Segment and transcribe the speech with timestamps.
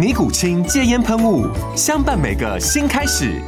[0.00, 1.46] 尼古清戒烟喷雾，
[1.76, 3.38] 相伴每个新开始。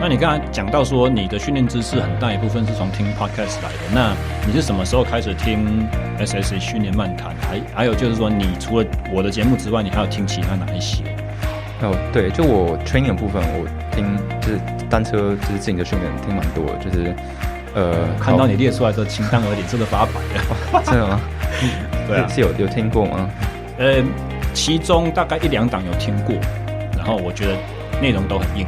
[0.00, 3.78] 那你刚才讲到说，你的训练知识很大一部分是从听 podcast 来的。
[3.92, 4.14] 那
[4.46, 5.88] 你是什么时候开始听
[6.20, 7.34] SSA 训练漫谈？
[7.40, 11.02] 还还有就是说，你除了我的节目之外，你还有听其他哪一些？
[11.82, 17.14] 哦，对，就我 training 的部分，我听就是单车，就是自行车训练听蛮多的，就是
[17.74, 20.20] 呃，看到你列出来的清单而已，这个发白
[20.78, 21.20] 了，真的吗？
[22.06, 23.28] 对啊，是有有听过吗？
[23.78, 24.02] 呃，
[24.54, 26.36] 其中大概一两档有听过，
[26.96, 27.56] 然后我觉得
[28.00, 28.66] 内容都很硬。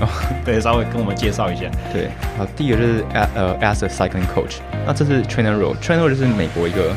[0.00, 0.06] 哦，
[0.44, 1.62] 对，稍微跟我们介绍一下。
[1.92, 6.92] 对，好，第一个就是 as 呃 as a cycling coach，那这是 trainer role，trainer role 就是美国一个，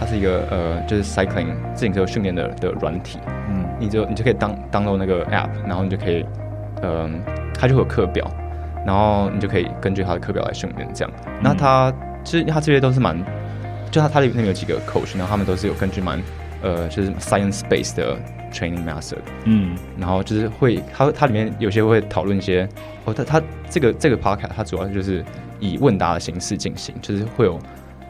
[0.00, 3.18] 它是一个呃就是 cycling 自行车训练的的软体。
[3.78, 6.24] 你就你就可以当 download 那个 app，然后你就可以，
[6.82, 8.30] 嗯、呃，它就会有课表，
[8.84, 11.12] 然后你就可以根据它的课表来训练这样。
[11.42, 11.92] 那它
[12.24, 13.16] 其实它这些都是蛮，
[13.90, 16.20] 就它它里面有几个 coach，然后他们都是有根据蛮，
[16.62, 18.16] 呃，就是 science based 的
[18.52, 19.18] training method。
[19.44, 22.68] 嗯，然后就是会它它里面有些会讨论一些，
[23.04, 25.24] 哦，它它这个这个 podcast 它主要就是
[25.60, 27.58] 以问答的形式进行，就是会有。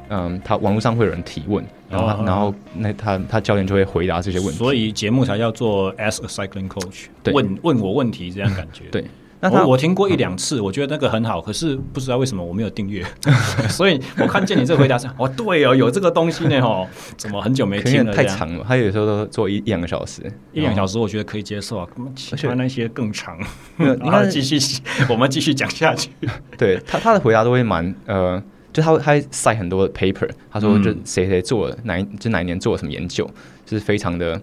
[0.08, 8.84] 嗯，他网络上会有人提问，然后、哦、然后那他他教练就会回答这些问题，所以节目才叫做 Ask a Cycling Coach，对，问问我问题这样感觉。
[8.92, 9.04] 对，
[9.40, 13.04] 那他我，我听过一两次，我觉得那个很好，可是不知道为什么我没有订阅，
[13.68, 16.86] 所以我看见你这个回答是，哦，对哦，有这个东西呢，哦，
[17.16, 18.12] 怎么很久没听了？
[18.14, 23.38] 太长了，他有时候都做一一两个小时，一两小时我觉得可以接受啊，其他那些更长。
[23.76, 26.10] 你看， 继续，我们继续讲下去。
[26.56, 28.42] 对他他的回答都会蛮呃。
[28.76, 33.24] 就他会他会塞很多的 paper，他说就谁谁做了、嗯、哪一就哪一年做了什么研究，
[33.64, 34.38] 就是非常的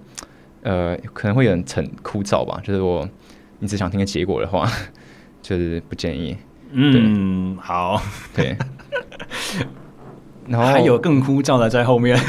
[0.63, 2.59] 呃可能会有人很枯燥吧。
[2.63, 3.07] 就是我
[3.59, 4.67] 你只想听个结果的话，
[5.43, 6.35] 就是不建议。
[6.71, 8.01] 嗯，好，
[8.35, 8.57] 对。
[10.47, 12.19] 然后还有更枯燥的在后面。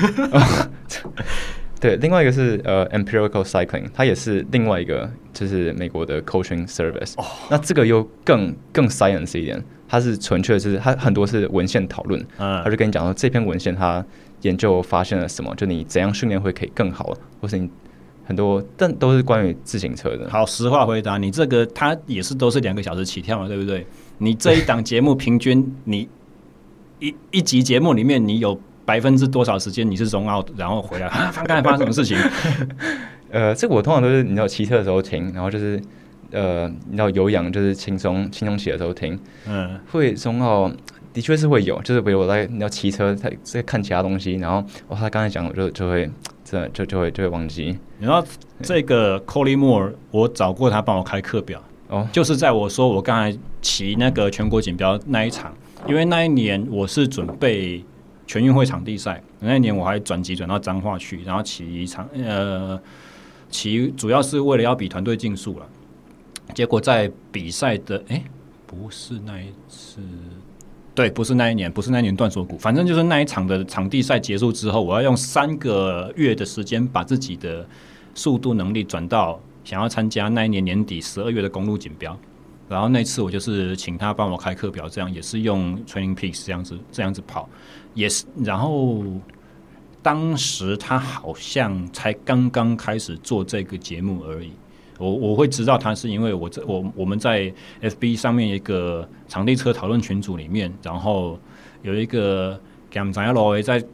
[1.81, 7.15] 对，另外一个是呃 empirical cycling，它也是另外一个就是美国的 coaching service。
[7.17, 9.65] 哦，那这个又更更 science 一点。
[9.95, 14.05] 它是纯粹是，它很多是文献讨论，嗯，他就跟你讲说这篇文献他
[14.43, 17.71] 研究发现了什么，就你怎样训练会可以更好，或是你
[18.27, 20.29] 很多，但都是关于自行车的。
[20.29, 23.87] 好，实话回答，你这个它也是都是两个小时起跳嘛，对不对？
[24.19, 26.09] 你这一档节目平均你
[26.99, 32.19] 一一集节目里面你有百分之多少时间你是 zone out，然后回来啊，刚才发生什么事情？
[33.31, 35.81] 呃，这个我通常都是你知道骑车的时候停，然后就是。
[36.35, 40.71] 呃，你知道有氧就是轻松轻松起的时候听，嗯，会中号
[41.13, 44.57] 的确是会有，就是比如我在你要骑车在在看其他东西，然后
[44.89, 46.11] 哦他刚才讲我就就会
[46.45, 47.79] 真的就就会就会忘记。
[48.01, 48.27] 然后
[48.61, 55.55] 这个 Coley Moore 我找过他帮我开课表，哦，就是在我说我刚才骑那个全国锦标那一场，
[55.87, 57.85] 因为那一年我是准备
[58.27, 62.77] 全运会场地赛，那一年我还转机转到彰化去，然后骑一场呃
[63.51, 65.67] 骑主要是为了要比团队竞速了。
[66.53, 68.23] 结果在比赛的哎，
[68.67, 70.01] 不是那一次，
[70.95, 77.67] 对，不是那一年，不是那一年断锁骨，反正就是那一场的场地赛结束之后，我要用三个月的时间把自己的
[78.15, 82.17] 速度能力转到想要参加那一年年底十二月的公路锦标。
[82.67, 87.49] 然后那次我就是请他帮我开课表，这样也是用 Training Peaks 这样子这样子跑，
[87.93, 88.25] 也是。
[88.43, 89.05] 然后
[90.03, 94.53] 当时他好像才刚刚开始做这个节目而已。
[94.99, 97.53] 我我会知道他是因为我在我我们在
[97.83, 101.39] FB 上面一个场地车讨论群组里面，然后
[101.83, 102.61] 有一个
[102.93, 103.85] Cam 在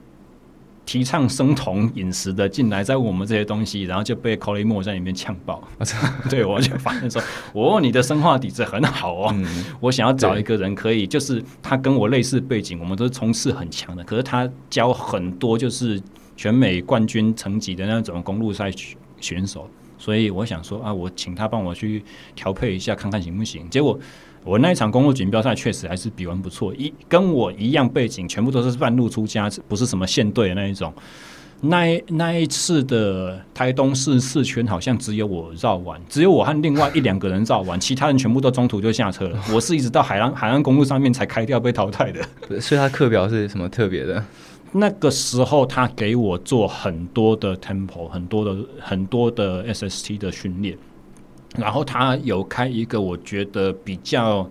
[0.87, 5.62] 提倡生酮饮食的进来，在问我们这些东西，然后就被 Colin Moore 在里面呛爆。
[6.29, 9.32] 对，我就发现说，我哦，你的生化底子很好哦。
[9.37, 9.47] 嗯、
[9.79, 16.02] 我想要找一个人，可以就是他跟我类似背景，我们都是冲刺很强的，可是他教很多就是
[16.37, 18.69] 全美冠军层级的那种公路赛
[19.20, 19.70] 选手，
[20.00, 22.02] 所以我想说啊，我请他帮我去
[22.35, 23.70] 调配一下，看看行不行。
[23.70, 23.97] 结果。
[24.43, 30.91] 我那一场公路锦标赛确实还是比完不错，一跟我一样背景，全部都是半路出家，不是什么县队的那一种。
[31.61, 39.38] 那一那一次的台东市四圈，好像只有我绕完，只有我和另外一两个人绕完，其他人全部都中途就下车了。
[39.52, 42.26] 我是一直到海岸海岸公路上面才开掉被淘汰的。
[42.62, 44.25] 所以他课表是什么特别的？
[44.72, 50.78] 那个时候他给我做很多的 tempo，很多的很多的 SST 的训练。
[51.56, 54.49] 然后他有开一个我觉得比较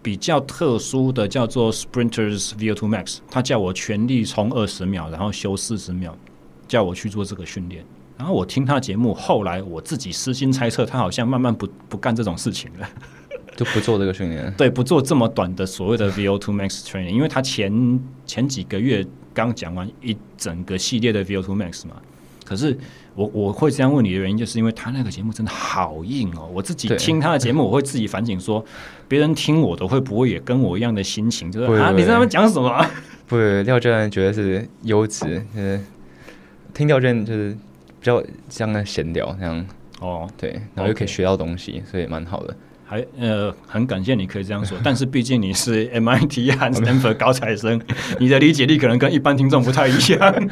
[0.00, 3.18] 比较特殊的，叫做 Sprinters VO2 Max。
[3.28, 6.16] 他叫我全力冲二十秒，然后休四十秒，
[6.68, 7.84] 叫我去做这个训练。
[8.16, 12.88] 然后我听他节目，后来我自己私心猜测，他好像慢慢不不干这种事情了，
[13.56, 14.52] 就不做这个训练。
[14.56, 19.04] 对，不做这么短的所谓的 VO2 Max training，因为他前前几个月
[19.34, 21.96] 刚讲完一整个系列的 VO2 Max 嘛，
[22.44, 22.76] 可是。
[23.14, 26.48] 我我会这样问你的原因，就是因为他那个节目真的好硬哦。
[26.50, 28.64] 我自己听他的节目， 我会自己反省说，
[29.06, 31.52] 别人听我的会不会也跟我一样的心情？
[31.52, 32.82] 就是啊，你在那边讲什么？
[33.28, 35.78] 不，廖教练觉得是优质，就是
[36.72, 37.52] 听廖教练就是
[38.00, 39.66] 比较像在闲聊这样
[40.00, 42.56] 哦，对，然后又可以学到东西，所以蛮好的。
[42.92, 47.80] 还呃，很感谢你可以这样说， 但是毕竟你是 MIT 和 Stanford 高材生，
[48.20, 50.48] 你的理解力可能跟一般听众不太一样。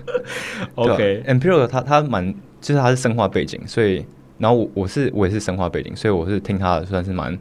[0.76, 4.04] OK，Imperial 他他蛮就是他是生化背景，所以
[4.36, 7.32] 然后我我是我也是生化背景，所以我是听他的算是蛮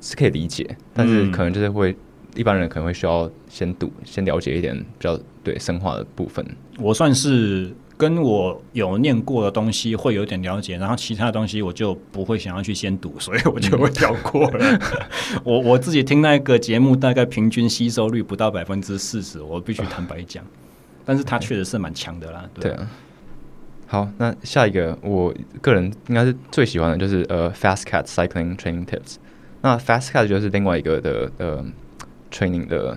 [0.00, 1.96] 是可以理解，但是可能就是会、嗯、
[2.34, 6.44] 一般人可能会需要先读先了解一点比较对生化的部分。
[6.80, 7.72] 我算是。
[7.98, 14.80] 跟我有念过的东西会有点了解，然后其他的东西我就不会想要去先读，所以我就会跳过了。
[15.42, 20.44] 我我自己听那个节目，大概平均吸收率不到百分之四十，我必须坦白讲。
[21.04, 22.48] 但是它确实是蛮强的啦。
[22.54, 22.88] 对，对啊。
[23.86, 29.16] 好，那下一个我个人应该是最喜欢的就是呃，Fast Cat Cycling Training Tips。
[29.60, 31.64] 那 Fastcat 就是另外一个的呃
[32.30, 32.96] training 的，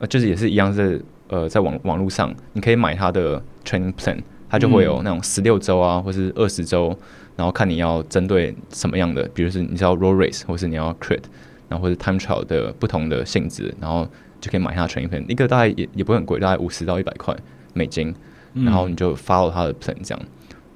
[0.00, 4.18] 呃，就是也是一样是呃，在网网络上你可以买它的 training plan。
[4.50, 6.88] 它就会有那种十六周啊，或是二十周，
[7.36, 11.22] 然后看你要针对什么样的，比如是你是要 road race，或是你要 crit，
[11.68, 14.06] 然后或者 time trial 的不同的性质，然后
[14.40, 17.34] 就可以买它的 training plan，一个大概也也不会很贵，大概五十到一百块
[17.72, 18.12] 美金，
[18.52, 20.22] 然后你就 follow 它的 plan 这样。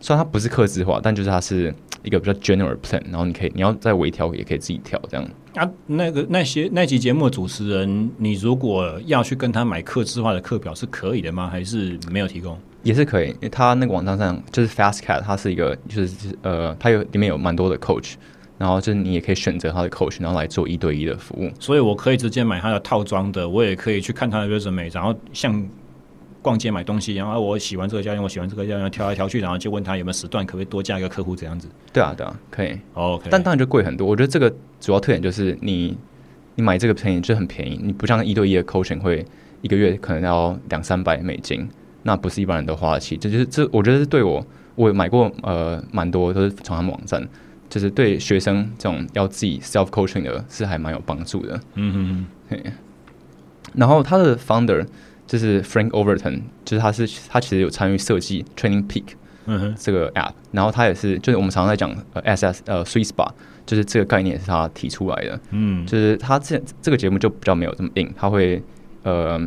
[0.00, 5.27] 虽然它不是客制化，但就是它是一个比较 general plan，然后你可以你要再微调也可以自己调这样。
[5.55, 11.49] 啊，那个那些那期节目的主持人，你如果要去跟他买客制化的课表是可以的吗？
[11.49, 12.59] 还是没有提供？
[12.84, 18.12] 也是可以，因为他那个网站上就是 Fastcat，它是一个就是呃，它有里面有蛮多的 coach，
[18.58, 21.50] 然后就是你也可以选择它的 coach，然后来做一对一的服务。
[21.58, 25.66] 所以我可以直接买他的套装的，我也可以去看他的 resume，然后像
[26.42, 31.66] 逛街买东西，然后我喜欢这个教练，我喜欢这个教练，挑来挑去，然后就问他有没有时段，可不可以多加一个客户这样子。
[31.90, 32.78] 对啊，对啊，可以。
[32.92, 34.06] OK，但当然就贵很多。
[34.06, 35.96] 我觉得这个主要特点就是你
[36.54, 39.25] 你买这个便宜就很便宜，你不像一对一的 coaching 会
[39.62, 41.66] 一个月可能要两三百美金。
[42.06, 47.27] 那不是一般人都花得起，这就是这，我觉得是对我，我买过呃蛮多都是从他们网站，
[47.71, 51.59] 就是对学生这种要自己 self coaching 的是还蛮有帮助的。
[51.75, 52.73] 嗯嗯嗯。
[53.75, 54.87] 然后他的 founder
[55.27, 59.15] 就是 Frank Overton，就是他是他其实有参与设计 Training Peak
[59.46, 63.31] 嗯哼这个 app，然后他也是就是我们常常在讲呃 SS 呃 Sweet Spot，
[63.65, 65.41] 就是这个概念是他提出来的。
[65.53, 68.63] 嗯，就是他这这个节目就比较没有这么硬，他会
[69.05, 69.41] 呃。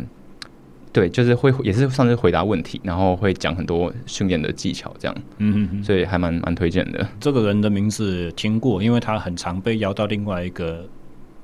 [0.98, 7.08] 对，就是会也是上次回答问题，然后会讲很多训练的技巧，这样，嗯所以还蛮蛮推荐的。
[7.20, 10.90] 这个人的名字听过，因为他很常被邀到另外一个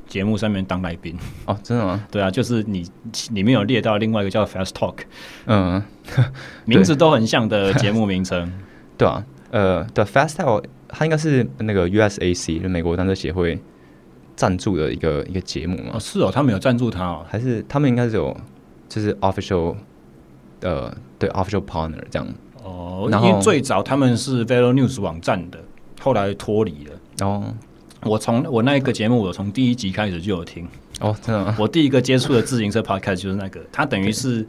[0.08, 1.16] 节目上面当来宾。
[1.46, 2.04] 哦，真的吗？
[2.10, 2.84] 对啊，就是你
[3.32, 4.96] 里面有列到另外一个叫 Fast Talk，
[5.46, 5.84] 嗯，
[6.66, 8.52] 名字都很像的 节目名称。
[8.98, 13.62] 对啊，呃，The Fast Talk，它应该是那个 USAC，就美国单车协会
[14.36, 15.92] 赞助的一个一个节目嘛。
[15.94, 18.36] 哦，是哦，他们有赞助他哦，还是他们应该是有。
[18.94, 19.76] 就是 official，
[20.62, 22.28] 呃，对 official partner 这样。
[22.64, 25.60] 哦，因为最早他们是 Velo News 网站的，
[26.02, 27.26] 后来脱离了。
[27.26, 27.54] 哦，
[28.04, 30.68] 我从我那一个节目，我从第一集开始就有听。
[31.00, 31.56] 哦，真的吗？
[31.60, 34.46] 我第一个接触的自行车 podcast 就是那个，它等于是。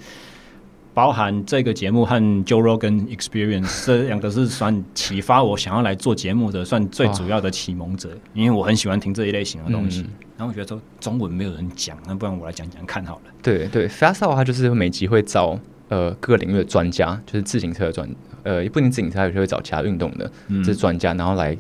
[0.95, 8.11] 包含这个节目和 Joe Rogan Experience 这两个是算启发我想要来做节目的，算最主要的启蒙者。
[8.33, 10.07] 因为我很喜欢听这一类型的东西。
[10.37, 13.23] 然后我觉得说中文没有人讲，那不然我来讲讲看好了。
[13.41, 15.57] 对对，Fast Talk 它就是每集会找
[15.89, 18.09] 呃各个领域的专家，就是自行车的专
[18.43, 21.57] 呃也不仅自行车，有时候会找其他运动的这些专家，然后来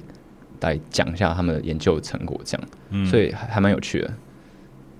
[0.60, 4.12] 来讲一下他们的研究成果，这样，嗯、所以还还蛮有趣的。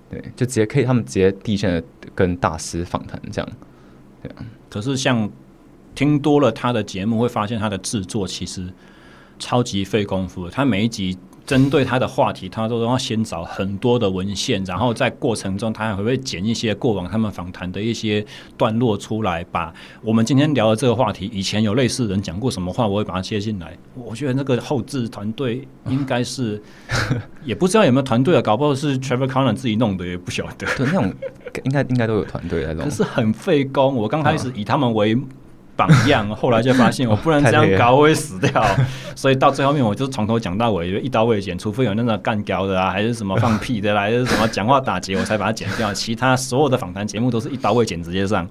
[0.09, 1.83] 对，就直接可以他们直接第一线的
[2.15, 3.51] 跟大师访谈这样，
[4.23, 4.47] 对啊。
[4.71, 5.29] 可是像
[5.97, 8.73] 听多了他的节目，会发现他的制作其实
[9.41, 11.19] 超级费功夫，他每一集。
[11.47, 18.25] 针对他的话题，他都要先找很多的文献，然后在过程中，他还会剪一些过往他们访谈的一些
[18.57, 19.73] 段落出来，把
[20.03, 23.77] 我们今天聊的这个话题，以前有类似人讲过什么话，我会把它接进来。
[23.95, 26.63] 我觉得那个后置团队应该是，
[27.45, 30.67] 也不知道有没有团队啊，搞不好是 Trevor Conner 自己弄的，也不晓得。
[30.77, 31.13] 对，那种
[31.65, 33.95] 应该应该都有团队来弄，可是很费工。
[33.95, 35.17] 我刚开始以他们为。
[35.77, 38.65] 榜样， 后来就发现我不能这样搞，我会死掉。
[39.17, 45.93] 所以到最后面，我就从头讲到尾，就一刀未剪，除非有那种干屌的啊，还是什么放屁的啦， 还是什么讲话打结，我才把它剪掉。
[45.95, 48.49] 其他所有的访谈节目都是一刀未剪，直接上。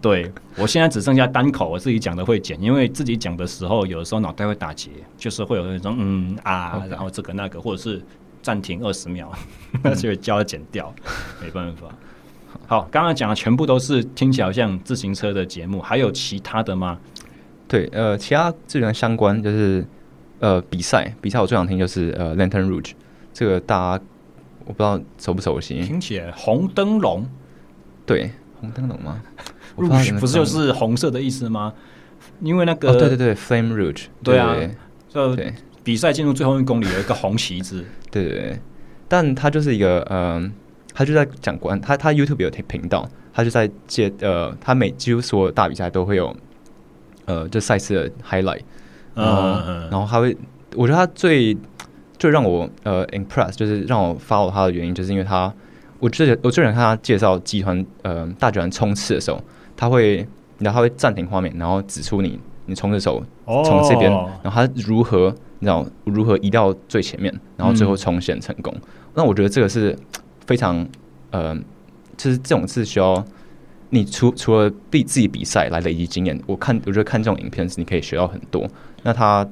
[0.00, 8.02] 对，我现在只剩下单口，我自己讲的会剪，因为自己讲的时候，有的时候脑袋会打结，就是会有那种嗯啊，然后这个那个，或者是
[8.42, 9.32] 暂停二十秒，
[9.82, 10.92] 那就就要剪掉，
[11.42, 11.86] 没办法。
[12.66, 16.98] 好，刚刚讲的全部都是听起来像自行车的节目，还有其他的吗？
[17.68, 19.84] 对，呃，其他资源相关就是
[20.38, 22.92] 呃比赛，比赛我最想听就是呃 Lantern Rouge，
[23.34, 24.04] 这个大家
[24.64, 27.26] 我不知道熟不熟悉，听起来红灯笼，
[28.06, 28.30] 对，
[28.60, 29.20] 红灯笼吗
[29.76, 31.74] ？Rouge 不是就是红色的意思吗？
[32.40, 34.56] 因为那个、哦、对对对，Flame Rouge，对啊，
[35.08, 35.36] 就
[35.82, 38.58] 比赛进入最后一公里有一个红旗子，对对对，
[39.06, 40.16] 但它就是一个嗯。
[40.16, 40.52] 呃
[40.94, 46.34] 他就在讲关，他他 YouTube 有频道，他就在介呃，他每几乎所有大比赛都会有，
[47.24, 48.60] 呃，就赛事的 highlight，
[49.12, 50.36] 然后、uh, uh, 然后他会，
[50.76, 51.56] 我觉得他最
[52.16, 55.52] 最让我呃 impress，就是让我 follow 他的原因，就是因为他，
[55.98, 59.42] 我最我最喜欢看他介绍集团呃大集团冲刺的时候，
[59.76, 60.18] 他会
[60.60, 64.28] 然后他会暂停画面，然后指出你你冲刺手从这边，oh.
[64.44, 68.82] 然后他如何你知道如何移到最前面，然后最后冲线成功，嗯、
[69.14, 69.98] 那我觉得这个是。
[70.46, 70.86] 非常，
[71.30, 71.54] 呃，
[72.16, 73.24] 就是这种是需要
[73.90, 76.40] 你除除了比自己比赛来累积经验。
[76.46, 78.68] 我看，我觉得看这种影片是你可以学到很多。
[79.02, 79.46] 那他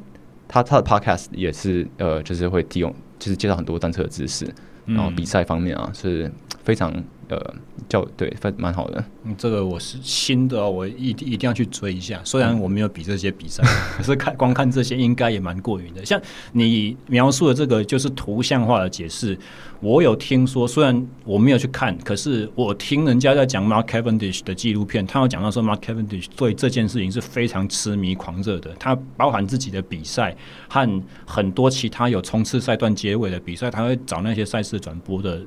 [0.49, 4.47] 他他的 podcast 也是呃，就是会提供，就是介绍很多单车的知识，
[4.87, 6.31] 然后比赛方面啊是
[6.63, 6.93] 非常。
[7.33, 7.55] 呃，
[7.89, 9.03] 叫对，反蛮好的。
[9.25, 12.21] 嗯，这个我是新的，我一定一定要去追一下。
[12.25, 13.62] 虽然我没有比这些比赛，
[13.97, 16.05] 可是看光看这些应该也蛮过瘾的。
[16.05, 16.21] 像
[16.53, 19.39] 你描述的这个，就是图像化的解释。
[19.81, 28.71] 我有听说，虽然我没有去看，可是我听人家在讲 Mark Cavendish 的纪录片，他有讲到说 Mark Cavendish 对这件事情是非常痴迷狂热的。
[28.79, 30.37] 他包含自己的比赛
[30.69, 35.41] 和很多其他有冲刺赛段结尾的比赛，他会找那些赛事转播的。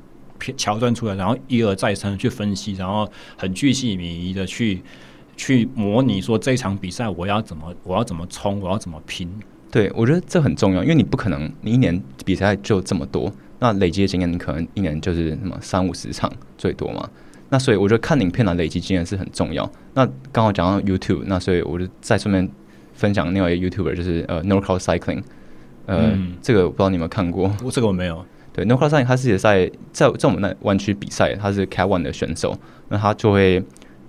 [0.56, 4.82] 桥段出来，然后一而再三的去分析，然后很巨细靡遗的去
[5.36, 9.28] 去模拟说，这场比赛我要怎么我要怎么冲，我要怎么拼。
[9.70, 17.08] 对，我觉得这很重要，因为你不可能你一年比赛就这么多，那累积的经验你可能一年就是什么三五十场最多嘛。
[17.48, 19.70] 那所以我觉得看影片来累积经验是很重要。
[19.94, 22.48] 那刚好讲到 YouTube，那所以我就再顺便
[22.94, 25.22] 分享另外一个 YouTuber，就是呃 NorCal Cycling，
[25.86, 28.24] 呃，嗯、这个我不知道你有没有看过，我这个我没有。
[28.56, 32.56] 对，NorCal Cycling 他是也在在在我们那湾区比赛，他是 Cat One 的选手，
[32.88, 33.62] 那他就会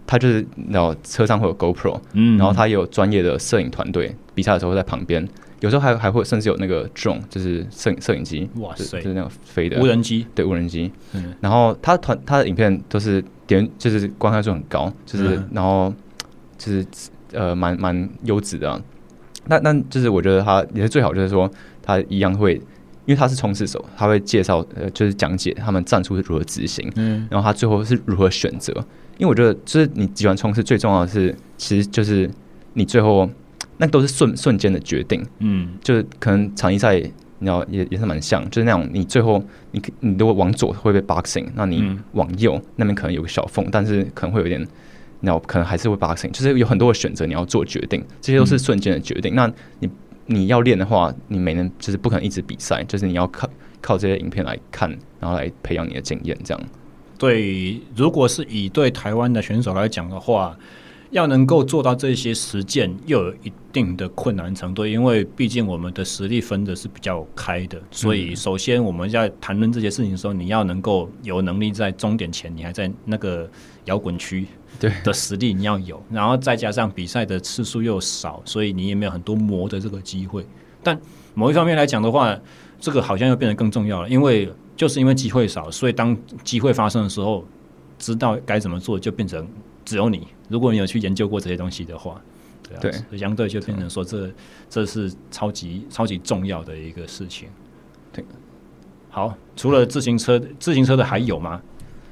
[0.08, 5.28] 他就是然后车上会有 GoPro，嗯，然后他也有专业的摄影团队，比赛的时候会在旁边，
[5.60, 9.82] 有时候还还会甚至有那个 drone，就是摄影摄影机，哇塞，就是那种飞的。
[9.82, 15.94] 无人机，对，无人机，嗯，然后他团他的影片都是点就是观看数很高，就是、嗯、然后
[16.58, 16.86] 就是
[17.34, 18.82] 呃蛮蛮优质的、啊，
[19.48, 21.52] 那那就是我觉得他也是最好，就是说
[21.82, 22.62] 他一样会。
[23.08, 28.74] 因为他是冲刺手，他会介绍呃，就是讲解他们战术是如何执行，嗯，然后他最后是如何选择。
[29.18, 32.30] 因为我觉得，就是你集团冲刺最重要的是，其实就是
[32.74, 33.28] 你最后
[33.78, 44.68] 那都是瞬瞬间的决定，嗯，就是可能场地赛，你知道也也是蛮像，就是那种你最后你你如果往左会被 boxing，那你往右那边可能有个小缝，但是可能会有点，你
[45.22, 49.34] 知道可能还是会 boxing，就是有很多的选择你要做决定，这些都是瞬间的决定。
[49.34, 49.90] 嗯、那你。
[50.28, 53.50] 你要练的话，你每年就是不可能一直比赛，就是你要靠
[53.82, 56.38] 靠这些影片来看，然后来培养你的经验。
[56.44, 56.64] 这样，
[57.18, 60.58] 对，如果是以对台湾的选手来讲的话，
[61.12, 67.82] 要能够做到这些实践，又有一定的困难程度，因为毕竟我们的实力分的是比较开的。
[67.92, 73.50] 所以，首先我们在谈论这些事情的时候，你要能够有能力在终点前，你还在那个
[73.86, 74.46] 摇滚区。
[74.80, 80.46] 对的实力你要有，然后再加上比赛的次数又少，所以你也没有很多磨的这个机会。
[80.84, 81.00] 但
[81.34, 82.38] 某一方面来讲的话，
[82.80, 87.44] 这个好像又变得更重要了，因为就是因为机会少，所以当机会发生的时候，
[87.98, 89.48] 知道该怎么做就变成
[89.84, 90.28] 只有你。
[90.50, 92.22] 如果你有去研究过这些东西的话，
[92.64, 94.32] 对啊，对，相对就变成说这
[94.70, 97.50] 这是超级超级重要的一个事情。
[98.14, 98.24] 对，
[99.10, 101.62] 好，除了自行车，自行车的还有吗？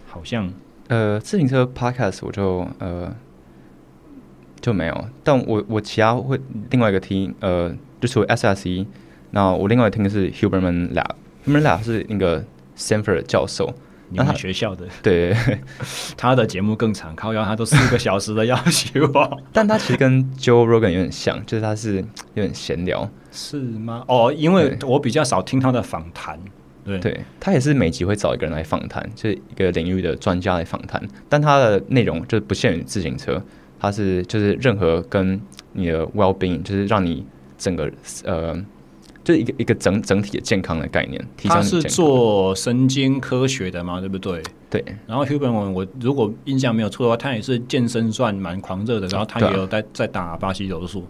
[0.07, 0.51] 好像
[0.87, 3.13] 呃，自行车 Podcast 我就呃
[4.61, 6.39] 就没有，但我我其他会
[6.69, 8.85] 另外一个听呃，就除了 SSE，
[9.31, 12.43] 那我另外听的是 Huberman Lab，Huberman Lab 是那个
[12.77, 13.73] Stanford 教授。
[14.07, 15.35] 你们学校的对，
[16.15, 19.01] 他的节目更长，靠腰他都四个小时的要求，
[19.51, 21.95] 但他其实跟 Joe Rogan 有点像，就是他是
[22.35, 24.03] 有点闲聊，是吗？
[24.07, 26.39] 哦，因为我比较少听他的访谈，
[26.85, 33.41] 对，对他也是每集会找一个人来访谈，就是一个领域的专家来访谈，但他的内容就是不限于自行车，
[33.79, 35.41] 他是就是任何跟
[35.73, 37.25] 你的 well being，就是让你
[37.57, 37.91] 整个
[38.23, 38.55] 呃。
[39.23, 44.39] 就是一个一个整整体的健康的概念，他是做神经科学的嘛，对不对？
[44.69, 44.85] 对。
[45.07, 51.07] 然后 Huberman，我如果印象没有错的话，他也是健身算蛮狂热的，然后他也有在在打巴西柔术。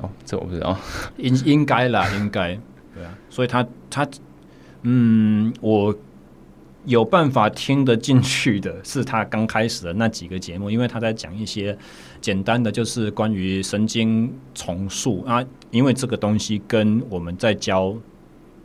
[0.00, 0.76] 哦，这我不知道。
[1.16, 2.58] 应应该啦，应该。
[2.92, 4.04] 对啊，所以他他
[4.84, 5.94] 嗯，我。
[6.86, 11.74] 有办法听得进去的是他刚开始的那几个节目，因为他在讲一些
[12.20, 17.96] 简单的，就是关于神经重塑啊，因为这个东西跟我们在教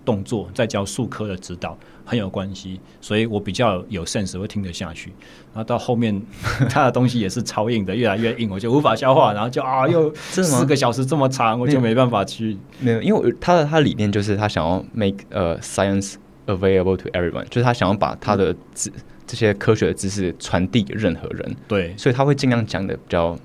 [0.06, 5.10] 动作、在教数科的指导很有关系，所以我比较有 sense 会听得下去。
[5.54, 6.22] 然后到后面
[6.70, 12.58] 他的东西也是超硬的，越来越硬，我就无法消化，然后就啊， 又四个小时这么长，我就没办法去。
[12.80, 16.16] 没有，因为他的他的理念就是他想要 make 呃、uh, science。
[16.48, 18.92] Available to everyone，就是他想要把他的知
[19.28, 21.56] 这些科学的知识传递给任何人。
[21.68, 23.38] 对，所以他会尽量讲的比较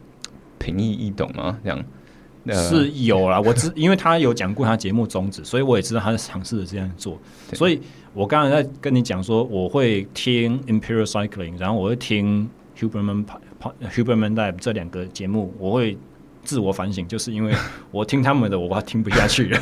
[0.59, 1.85] 平易易懂啊，这样。
[2.47, 7.19] 呃、是有啦，我知，因为他有讲过他节目宗旨，所以我也知道他在尝试着这样做。
[7.53, 7.81] 所以
[8.13, 12.49] 我刚才在跟你讲说，我会听 Imperial Cycling，然后我会听
[12.79, 13.25] Huberman
[13.95, 15.97] Huberman Lab 这两个节目，我会。
[16.47, 17.55] 自我反省，就是因为
[17.91, 19.59] 我听他们的，我怕听不下去了。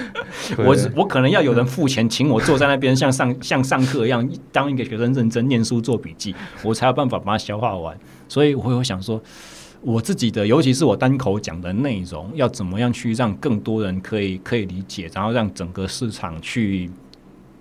[0.58, 7.98] 我我可能要有人付钱请我坐在那边，像上像上课一样，当一个学生认真念书做笔记，我才有办法把它消化完。
[8.28, 9.18] 所以我有想说，
[9.80, 16.90] 我自己的，尤其是我单口讲的内容，要怎么样去让更多人可以可以理解，然后让整个市场去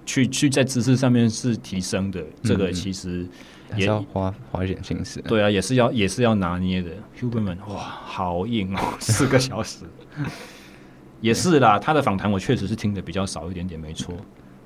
[0.06, 2.24] 去去在知识上面是提升的。
[2.44, 3.28] 这个其实。
[3.76, 6.90] 也要花花一点心思，对啊，也是要也是要拿捏的。
[7.20, 9.84] Huberman，哇，好硬哦， 四个小时，
[11.20, 11.78] 也是啦。
[11.78, 14.16] 他的访谈我确实是听的比较少一点点，没错。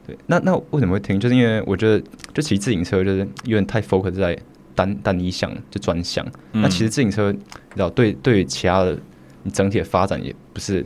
[0.06, 1.20] 对，那那为什么会听？
[1.20, 4.38] 就是因为我觉得，就骑自行车就是有点太 focus 在
[4.86, 6.26] 单单一项，就专项。
[6.54, 8.98] 嗯、那其实自行车，你知道，对对于其他的，
[9.44, 10.86] 你整体的发展也不是，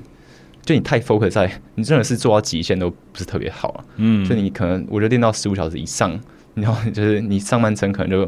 [0.64, 3.86] 就你太 focus 在，你真的是做到极限都不是特别好啊。
[3.98, 6.20] 嗯，所以你可能我觉得练到十五小时以上。
[6.56, 8.20] 然后就是你上半身可能就，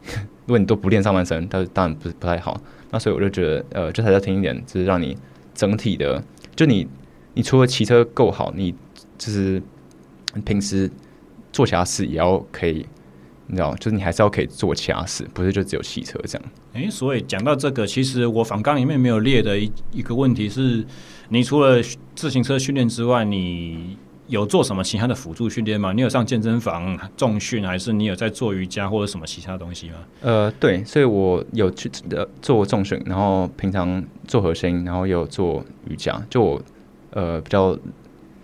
[0.46, 2.58] 如果你都不练上半身，它当然不是不太好。
[2.90, 5.14] 那所以我就觉得，呃，这才是要听一点，就是让你
[5.54, 6.22] 整体的，
[6.54, 6.88] 就你
[7.34, 8.74] 你除了骑车够好，你
[9.18, 9.62] 就是
[10.42, 10.90] 平时
[11.52, 12.86] 做其他事也要可以，
[13.48, 16.48] 你知道，就是你还是要可以做其他事，不是就只有汽车这样。
[16.74, 20.84] 诶，所以讲到这个，其实我访纲里面没有列的一一个问题是，
[21.28, 21.80] 你除了
[22.14, 23.96] 自行车训练之外，你
[24.28, 25.92] 有做什么其他的辅助训练吗？
[25.92, 29.94] 你有上健身房重训，还是你有在做瑜伽或者什么其他东西吗？
[30.22, 36.20] 呃，对，所以我有去呃做重训，然后平常做核心，然后也有做瑜伽。
[36.28, 36.60] 就我
[37.10, 37.72] 呃比较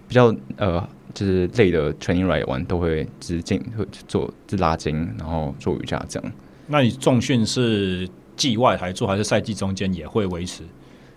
[0.07, 6.33] 比较呃就是累的 training ride 完都会直进会做就拉筋，然后做瑜伽这样。
[6.67, 10.63] 那你重训是季外还做，还是赛季中间也会维持？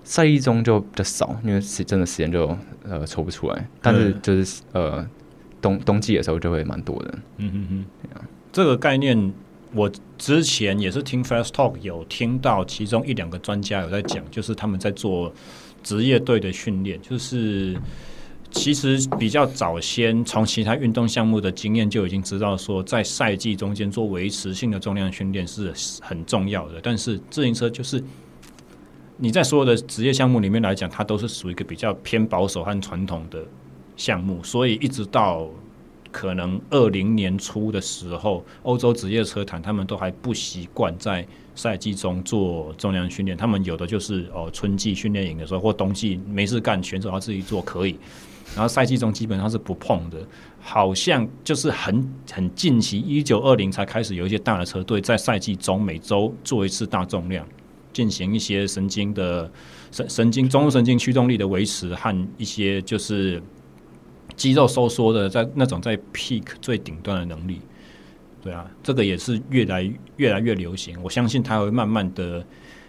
[0.04, 3.68] 赛季中就比较少，因为时真的时间就呃抽不出来。
[3.82, 5.08] 但是就是呃
[5.62, 7.20] 冬冬季的时候就会蛮多的。
[7.38, 9.34] 嗯哼哼，这个概念
[9.74, 15.34] 我之前也是听 Fast Talk 有听到其中一两个专家有在讲，就是他们在做
[15.82, 17.76] 职业队的训练，就是
[18.56, 26.80] 其实比较早先从其他运动项目的经验就已经知道说，在赛季中间做维持性的重量训练是很重要的。
[26.82, 28.04] 但是自行车就是。
[29.18, 33.46] 你在所有的职业项目里面来讲，它都是属于一个比较偏保守和传统的
[33.96, 35.48] 项目，所以一直到
[36.12, 47.98] 可能二零年初的时候，欧洲职业车坛他们都还不习惯在赛季中做重量训练，他们有的就是哦春季训练营的时候或冬季没事干，选手要自己做可以，
[48.56, 50.18] 然后赛季中基本上是不碰的，
[50.60, 57.46] 好像就是很很近期一九二零才开始有一些大的车队在赛季中每周做一次大重量。
[57.94, 59.50] 进行一些神经的
[59.90, 63.42] 神神经中枢神经驱动力的维持和一些就是
[64.36, 67.62] 肌肉收缩的在那种在 peak 最顶端的能力，
[68.44, 71.02] 对啊，这个也是越来越来越流行。
[71.02, 72.46] 我相信它会慢慢的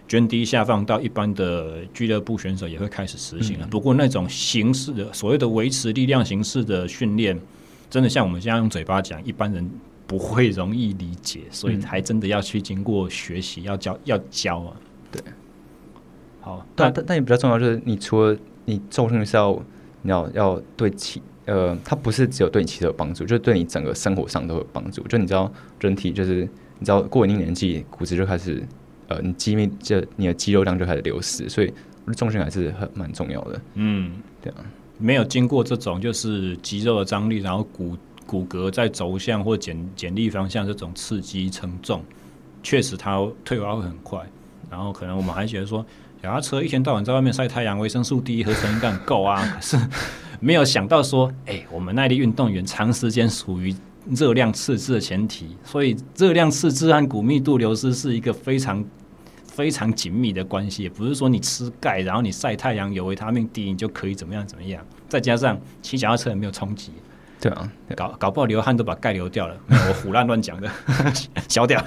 [0.08, 3.66] 涓滴下放到一般的俱乐部选手也会开始实行了。
[3.66, 7.38] 嗯、不过那种形式的所谓的维持力量形式的训练，
[7.90, 9.68] 真的像我们现在用嘴巴讲，一般人
[10.06, 14.76] 不会容易理解，所以还真的要去经过学习，要教要教啊。
[15.10, 15.20] 对，
[16.40, 19.62] 好，但但但也比较重要，就是你除了你重训是要
[20.02, 21.22] 你要要对齐。
[21.46, 25.00] 呃，它不是只有对你骑车有帮助，就是对你整个生活上都有帮助。
[25.04, 26.40] 就你知道，人体就是
[26.80, 28.60] 你知道过一定年纪，骨质就开始
[29.08, 31.72] 呃，你肌密就你的肌肉量就开始流失，所以
[32.16, 33.60] 重训还是很蛮重要的。
[33.74, 34.56] 嗯，对啊，
[34.98, 42.04] 没有经过这种就是肌肉的张力，然后骨骨骼在轴向或剪剪力方向这种刺激承重，
[42.62, 44.20] 确实它退化会很快。
[44.70, 45.84] 然后可能我们还觉得说，
[46.22, 49.78] 脚踏车一天到晚在外面晒太阳，维生素 D 合成应该很够啊，可是。
[50.38, 53.74] 没有想到说，哎、欸，我们耐力运动员长时间处于
[54.10, 58.84] 热量赤字的前提，所以热量赤字和骨密度流失是一个非常
[59.46, 60.82] 非常紧密的关系。
[60.82, 64.84] 也不是说你吃钙，然后你晒太阳有维他命 D，你就可以怎么样怎么样。
[65.08, 66.92] 再加上骑脚踏车也没有冲击，
[67.40, 69.56] 对啊，搞搞不好流汗都把钙流掉了。
[69.68, 70.70] 我胡乱乱讲的，
[71.48, 71.84] 消掉。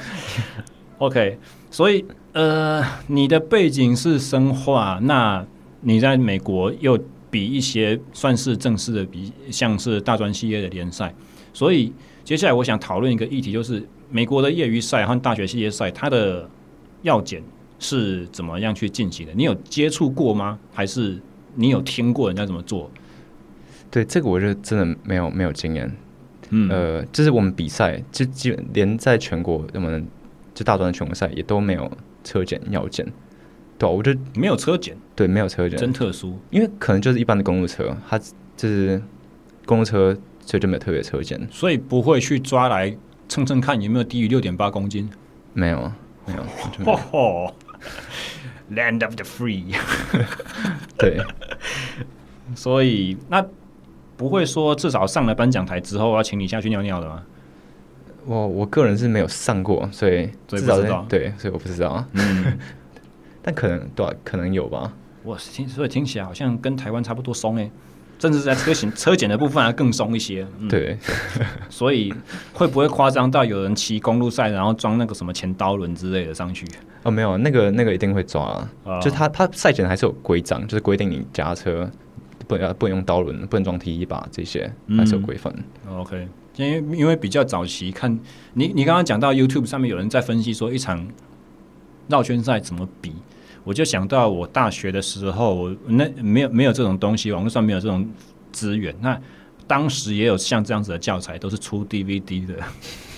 [0.97, 1.37] OK，
[1.71, 5.45] 所以呃，你的背景是生化，那
[5.81, 6.99] 你在美国又。
[7.31, 11.13] 比一些算是正式的比，像是大专系列的联赛，
[11.53, 11.93] 所以
[12.29, 16.47] 接下来我想讨论一个议题，就是美国的业余赛和大学系列赛，它的
[17.01, 17.41] 药检
[17.79, 19.33] 是怎么样去进行的？
[19.33, 20.59] 你有接触过吗？
[20.71, 21.19] 还是
[21.55, 22.91] 你有听过人家怎么做？
[23.89, 25.91] 对，这个我就真的没有没有经验。
[26.51, 30.05] 嗯，呃，就是我们比赛就基本连在全国，我们
[30.53, 31.91] 就大专的全国赛也都没有
[32.23, 33.11] 车检药检。
[33.79, 36.37] 对，我觉得没有车检，对，没有车检，真特殊。
[36.51, 38.19] 因为可能就是一般的公路车，它
[38.55, 39.01] 就是
[39.65, 40.15] 公路车，
[40.49, 42.91] 所以就没有特别车检，所以不会去抓来
[43.27, 45.07] 称称看有没有低于六点八公斤。
[45.53, 45.91] 没有，
[46.25, 46.91] 没有。
[46.91, 47.55] 哦吼
[48.71, 49.75] ，Land of the free。
[50.97, 51.21] 对，
[52.55, 53.45] 所以那
[54.17, 57.23] 不会说至少上了颁奖台之后要请你下去尿尿的吗？
[58.25, 62.03] 我我个人是没有上过，所以至少对，所以我不知道。
[62.13, 62.57] 嗯。
[63.43, 64.91] 但可能对、啊，可能有吧。
[65.21, 67.71] 我听所以听起来好像跟台湾差不多松诶、欸，
[68.19, 70.45] 甚至在车型车检的部分还更松一些。
[70.59, 70.97] 嗯、对，
[71.69, 72.13] 所以
[72.53, 76.65] 会不会夸张到有人骑公路赛，然后装那个什么前刀轮之类的上去？
[77.03, 78.69] 哦，没有，那个那个一定会抓、啊。
[78.83, 81.89] 哦、就他他赛检还是有规章，就是规定你脚踏车
[82.45, 85.53] 不要不能用刀轮，不能装 T 一把这些，还是有规范、
[85.87, 85.97] 嗯。
[85.99, 86.27] OK，
[86.57, 88.19] 因为因为比较早期看
[88.53, 91.07] 你你刚刚讲到 YouTube 上面有人在分析说一场
[92.09, 93.13] 绕圈赛怎么比。
[93.69, 98.03] 我就想到我大学的时候，我那没有没有这种东西，网络上没有这种
[98.51, 98.95] 资源。
[98.99, 99.15] 那
[99.67, 102.55] 当时也有像这样子的教材，都是出 DVD 的，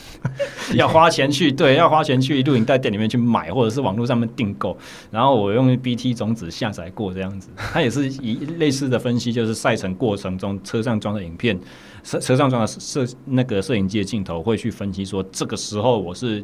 [0.75, 4.77] 要花钱去对，要花钱去录影带店里面去买，或者是网络上面订购。
[5.09, 11.57] 然后我用 BT 种子下载过这样子，它也是以类似的分析，就是赛程过程中车上装的影片，
[12.03, 16.43] 车车上装的摄那个摄影机的镜头会去分析说，这个时候我是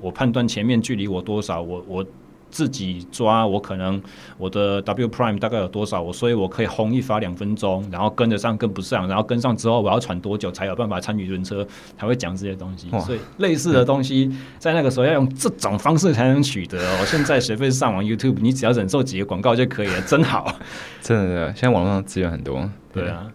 [0.00, 2.04] 我判断前面距离我多少，我我。
[2.50, 4.00] 自己抓我可能
[4.36, 11.66] 我的 W prime 大概有多少我，所以我可以轰一发两分钟，然后跟得上跟不上，然后跟上之后我要喘多久才有办法参与轮车，
[11.98, 12.88] 才会讲这些东西。
[13.00, 17.04] 所以类似的东西在那个时候要用这种方式才能取得哦。
[17.06, 20.56] 现在随便上网 YouTube，你只要忍受几个广告就可以了，真好。
[21.02, 22.68] 真的，现在网络上资源很多。
[22.92, 23.30] 对啊，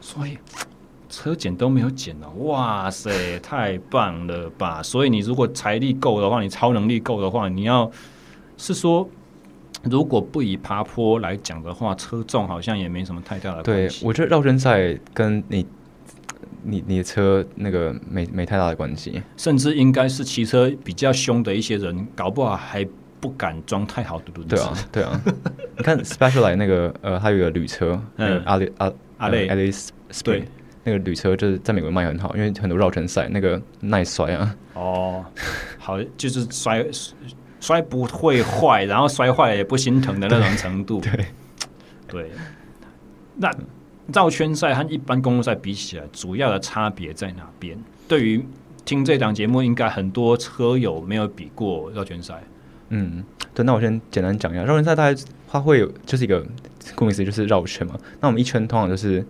[0.00, 0.38] 所以
[1.10, 4.82] 车检都没有检了，哇塞，太棒了吧！
[4.82, 7.90] 所以你如果财力够的话，你超能力够的话，你要。
[8.56, 9.08] 是说，
[9.82, 14.00] 如果不以爬坡来讲的话，车重好像也没什么太大的关系。
[14.00, 15.66] 对，我觉得绕圈赛跟你、
[16.62, 19.22] 你、你的车那个没没太大的关系。
[19.36, 22.86] 甚至应该是骑车比较凶的一些人，搞不好还
[23.20, 24.56] 不敢装太好的轮子。
[24.56, 25.20] 对啊，对啊。
[25.76, 30.44] 你看 Specialized 那个呃，还有一个铝车，嗯，阿雷阿阿雷 Alice Sprint，对，
[30.84, 34.56] 那个铝车就是在美国卖很好，因为很多绕圈赛那个耐摔啊。
[34.74, 35.24] 哦，
[35.78, 36.86] 好，就是摔。
[37.64, 41.00] 摔不会坏，然后摔坏了也不心疼的那种程度。
[41.10, 41.26] 对，
[42.06, 42.30] 对。
[43.36, 43.50] 那
[44.12, 47.78] 绕圈赛和一般公路赛比起来，主要的差别在哪边？
[48.06, 48.44] 对于
[48.84, 52.34] 听这档节目，应该很多车友没有比过绕圈赛。
[52.90, 53.24] 嗯，
[53.54, 53.64] 对。
[53.64, 56.46] 那我先简单讲一下，绕圈赛大概它会有就是一个
[56.94, 57.94] 顾名思义就是绕圈嘛。
[58.20, 59.24] 那我们一圈通常就是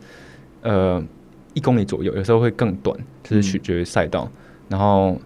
[0.63, 1.01] 呃
[1.53, 4.29] 一公里左右，有时候会更短，就是取决于赛道。
[4.69, 5.17] 然后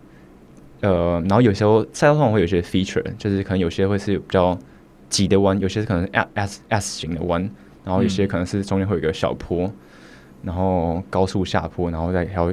[0.80, 4.56] 呃，然后有时候赛道上会有一些 feature，就是可能有些会是比较
[5.08, 7.40] 急的弯，有些可能 S S S 型的弯，
[7.84, 9.70] 然后有些可能是中间会有一个小坡，
[10.42, 12.52] 然后高速下坡，然后再还要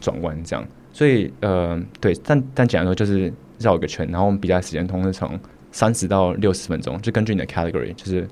[0.00, 0.64] 转弯这样。
[0.92, 5.38] 所以呃，对，但但简单说就是绕一个圈，然后我们比赛时间通常是从
[5.72, 8.28] 三十到六十分钟，就根据你的 category，就是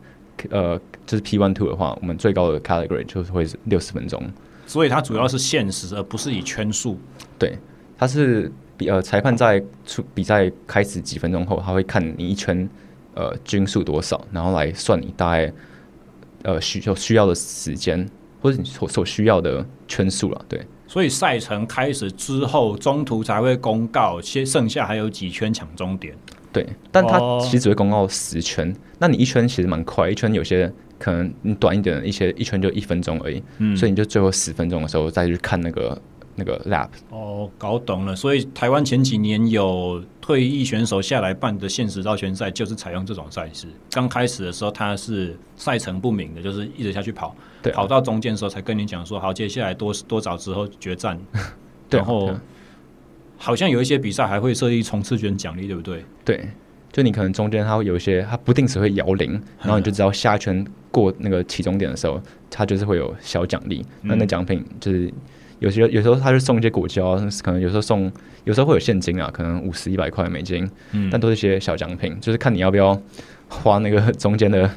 [0.50, 4.22] 呃，就是 P one two 的话，我们最高的 category 就是会是六十分钟。
[4.64, 6.96] 所以它主要是限时，而不是以圈数。
[7.36, 7.58] 对，
[7.98, 12.68] 它是比呃裁判在出比赛开始几分钟后，他会看你一圈
[13.14, 15.52] 呃均数多少，然后来算你大概
[16.42, 18.08] 呃需就需要的时间，
[18.40, 20.44] 或者你所所需要的圈数了。
[20.48, 20.60] 对。
[20.88, 26.14] 所以赛程开始之后，中途才会公告，先剩下还有几圈抢终点。
[26.52, 35.98] 对，但他其实只会公告十圈，哦、那你一圈其实蛮快，一圈有些可能你短一点的一些一圈就一分钟而已，嗯，所以你就最后十分钟的时候再去看那个。
[36.34, 38.16] 那个 lap 哦，搞懂了。
[38.16, 43.66] 所以台湾前几年有退役选手下来办的限时绕圈赛，就是采用这种赛事。
[43.90, 51.18] 刚开始的时候，他是赛程不明的，就是一直下去跑，对啊，跑到中间的时候才跟你讲说，好，接下来多多早之后决战。
[51.90, 52.30] 对啊，然后
[53.36, 56.04] 好像有一些比赛还会设立冲刺卷奖励，对不对？
[56.24, 56.48] 对，
[56.90, 62.18] 就你可能中间它会有一些，它不定时会摇铃，然后你就知道下一圈过那个起终点的时候，
[62.50, 63.84] 它就是会有小奖励。
[64.00, 65.12] 那那奖品就是。
[65.62, 68.10] 有些有时候他就送一些果胶，可能有时候送，
[68.42, 73.00] 有时候会有现金啊，可能五十一百块美金，嗯，但都是一些小奖品，就是看你要不要
[73.48, 74.68] 花那个中间的，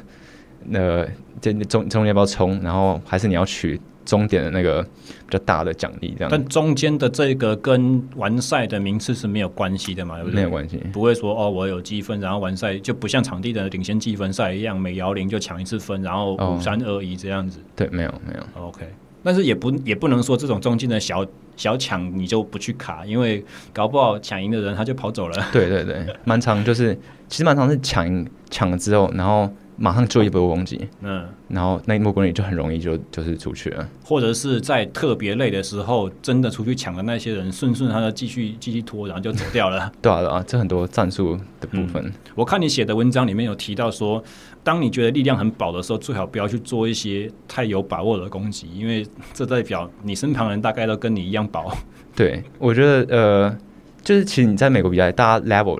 [0.66, 1.08] 那个
[1.40, 6.28] 这中中间要不要充，然后还是你要取终点的那个比较大的奖励这样。
[6.30, 10.14] 但中间的这个跟完赛的名次是没有关系的嘛？
[10.18, 10.36] 对不对？
[10.36, 17.58] 没有关系，不会说哦，我有积分，然后完赛就不像场地的领先积分赛一样，每摇铃就抢一次分，然后五三二一这样子。
[17.74, 18.86] 对，没有没有，OK。
[19.26, 25.48] 但是也不也不能说这种中间的小小抢你就不去卡，因为搞不好抢赢的人他就跑走了。
[25.52, 26.94] 对对对，蛮长就是
[27.28, 29.50] 其实蛮长是抢抢了之后，然后。
[29.78, 39.92] 马上就一波攻击，嗯，然后那一波攻击就很容易就就是出去了，或者是在特别累的时候，真的出去抢的那些人，顺顺他就继续继续拖，然后就走掉了。
[40.00, 42.02] 对啊，对啊，这很多战术的部分。
[42.04, 44.22] 嗯，我看你写的文章里面有提到说，
[44.64, 51.76] 当你觉得力量很饱的时候，最好不要去做一些太有把握的攻击，因为这代表你身旁人大概都跟你一样饱。
[52.14, 53.58] 对，我觉得呃，
[54.02, 55.78] 就是其实你在美国比赛，大家 level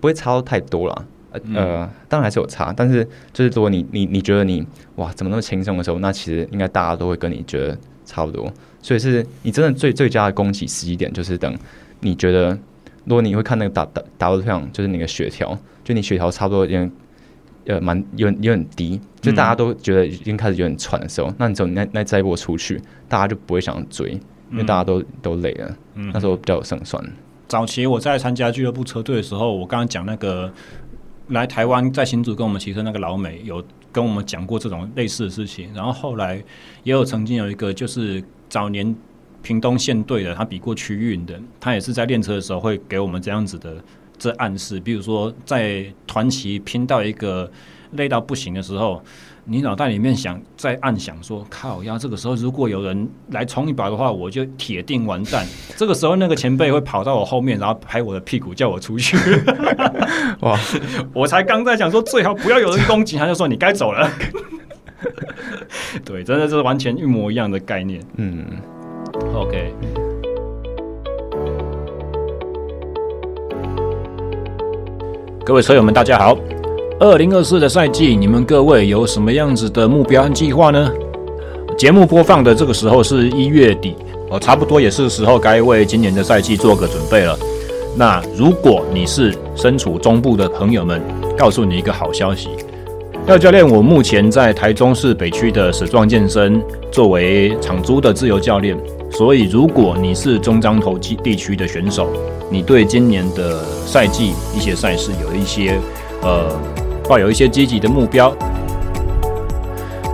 [0.00, 1.06] 不会差到太多了。
[1.54, 8.50] 呃，当然还是有差，但是就是如果你你你觉得你哇怎么那么轻松的时候，那其实应该大家都会跟你觉得差不多。
[8.80, 11.54] 所以是你真的最最佳的攻击时机点，就是等
[12.00, 12.50] 你觉得，
[13.04, 16.90] 如果你会看那个打打打的上，就是那个血条，就你血条差不多已经
[17.66, 24.18] 呃蛮有有点低，就大家都觉得已经开始有点喘的时候，那你走那那再一波出去，大家就不会想追，
[24.50, 27.04] 因为大家都都累了，那时候比较有胜算。
[27.48, 30.50] 早期我在参加俱乐部车队的时候，我刚刚讲那个。
[31.28, 36.36] 来台湾在新竹跟我们骑车那个老美有跟我们讲过这种类似的事情，然后后来
[36.82, 38.94] 也有曾经有一个就是早年
[39.42, 43.76] 屏东县队的，他比过区域的，他也是在练车的时候会给我们这样子的
[44.18, 47.50] 这暗示，比如说在团旗拼到一个
[47.92, 49.02] 累到不行的时候。
[49.50, 55.46] 你脑袋里面想在暗想说靠呀，这个时候如果有人来冲一把的话，我就铁定完蛋。
[55.74, 59.16] 这个时候那个前辈会跑到我后面，然后拍我的屁股叫我出去。
[60.40, 60.60] 哇！
[61.14, 64.10] 我才刚在想说最好不要有人攻击，他就说你该走了。
[66.04, 68.02] 对，真的是完全一模一样的概念。
[68.16, 68.44] 嗯
[69.34, 69.72] ，OK。
[75.42, 76.36] 各位车友们，大家好。
[77.00, 80.90] 二零二四的赛季，你们各位有什么样子的目标和计划呢？
[81.76, 83.94] 节目播放的这个时候是一月底，
[84.30, 87.38] 哦，差不多也是时候该为今年的赛季做个准备了。
[87.96, 91.00] 那如果你是身处中部的朋友们，
[91.36, 92.48] 告诉你一个好消息，
[93.28, 98.76] 廖教练，我目前在台中市北区的史壮健身作为场租的自由教练，
[99.12, 102.08] 所以如果你是中彰投地区的选手，
[102.50, 105.78] 你对今年的赛季一些赛事有一些
[106.22, 106.50] 呃。
[107.08, 108.32] 抱有一些积极的目标，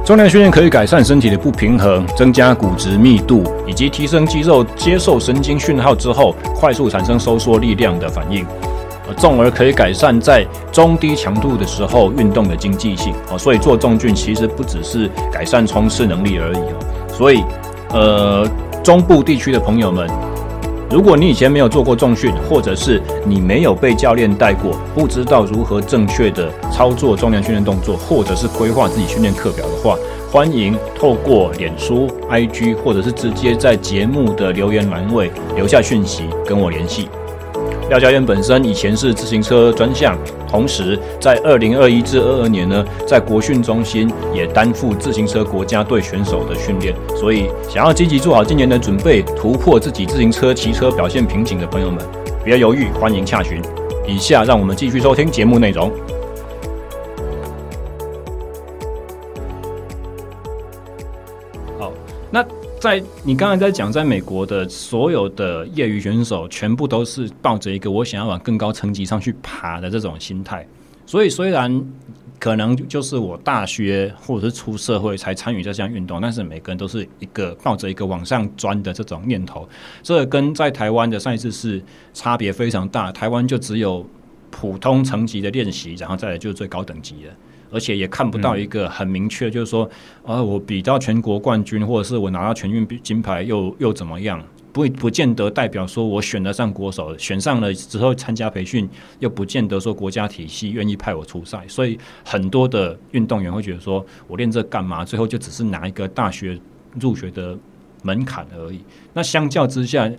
[0.05, 8.47] 重量训练可以改善身体的不平衡，增加骨质密度，以及提升肌肉接受神经讯号之后快速产生收缩力量的反应，
[9.09, 13.13] 呃，重而可以改善在中低强度的时候运动的经济性。
[13.31, 17.09] 哦，所以做重训其实不只是改善冲刺能力而已哦。
[17.09, 17.43] 所以，
[17.91, 18.49] 呃，
[18.83, 20.09] 中部地区的朋友们。
[20.90, 29.97] 如果你以前没有做过重训，或者是你没有被教练带过，不知道如何正确的操作重量训练动作，或者是规划自己训练课表的话，
[30.31, 37.09] 欢迎透过脸书、IG，或者是直接在节目的留言栏位留下讯息跟我联系。
[37.90, 40.16] 廖家燕本身以前是自行车专项，
[40.49, 46.94] 同时在二零二一至二二年呢，在国训中心也担负自行车国家队选手的训练。
[47.14, 52.03] 所以，想要积极做好今年的准备，突破自己自行车骑车表现瓶颈的朋友们，
[52.42, 53.61] 别犹豫，欢迎洽询。
[54.07, 55.92] 以下让我们继续收听节目内容。
[62.85, 70.68] 在你刚才在讲，在美国的所有的业余选手，全部都是抱着一个我想要往更高层级上去爬的这种心态。
[71.07, 71.83] 所以虽然
[72.38, 79.66] 可能就是我大学或者是出社会才参与这项运动，但是每个人都是一个抱着一个往上钻的这种念头。
[80.03, 83.11] 这跟在台湾的赛事是差别非常大。
[83.11, 84.07] 台湾就只有
[84.51, 87.31] 普通层级的练习，然后再来就是最高等级的。
[87.75, 89.91] 而且也看不到一个很明确，就是说，
[90.25, 94.41] 啊，我比到全国冠军，或者是我拿到全运金牌又，又又怎么样？
[94.73, 101.65] 不不见得代表说我选得上国手，选上了之后参加培训，又不见得说国家体系愿意派我出赛。
[101.69, 105.05] 所以很多的运动员会觉得说，我练这干嘛？
[105.05, 106.59] 最后就只是拿一个大学
[107.01, 107.57] 入学的
[108.03, 108.81] 门槛而已。
[109.13, 110.11] 那相较之下，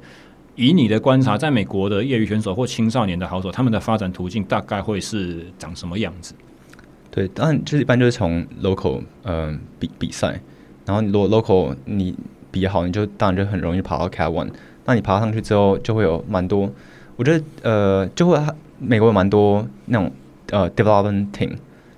[0.56, 6.34] 以你的观察，在美国的业余选手或青少年的好手，他们的发展途径大概会是长什么样子？
[7.16, 10.38] 对，当然就是一般就是从 local 嗯、呃、比比赛，
[10.86, 12.14] 然后如果 local 你
[12.52, 14.50] 比好，你就当然就很容易爬到 Cat One。
[14.84, 16.70] 那你爬上去之后，就会有蛮多，
[17.16, 18.38] 我觉得呃就会
[18.80, 20.12] 美国有蛮多那种
[20.52, 21.52] 呃 development team，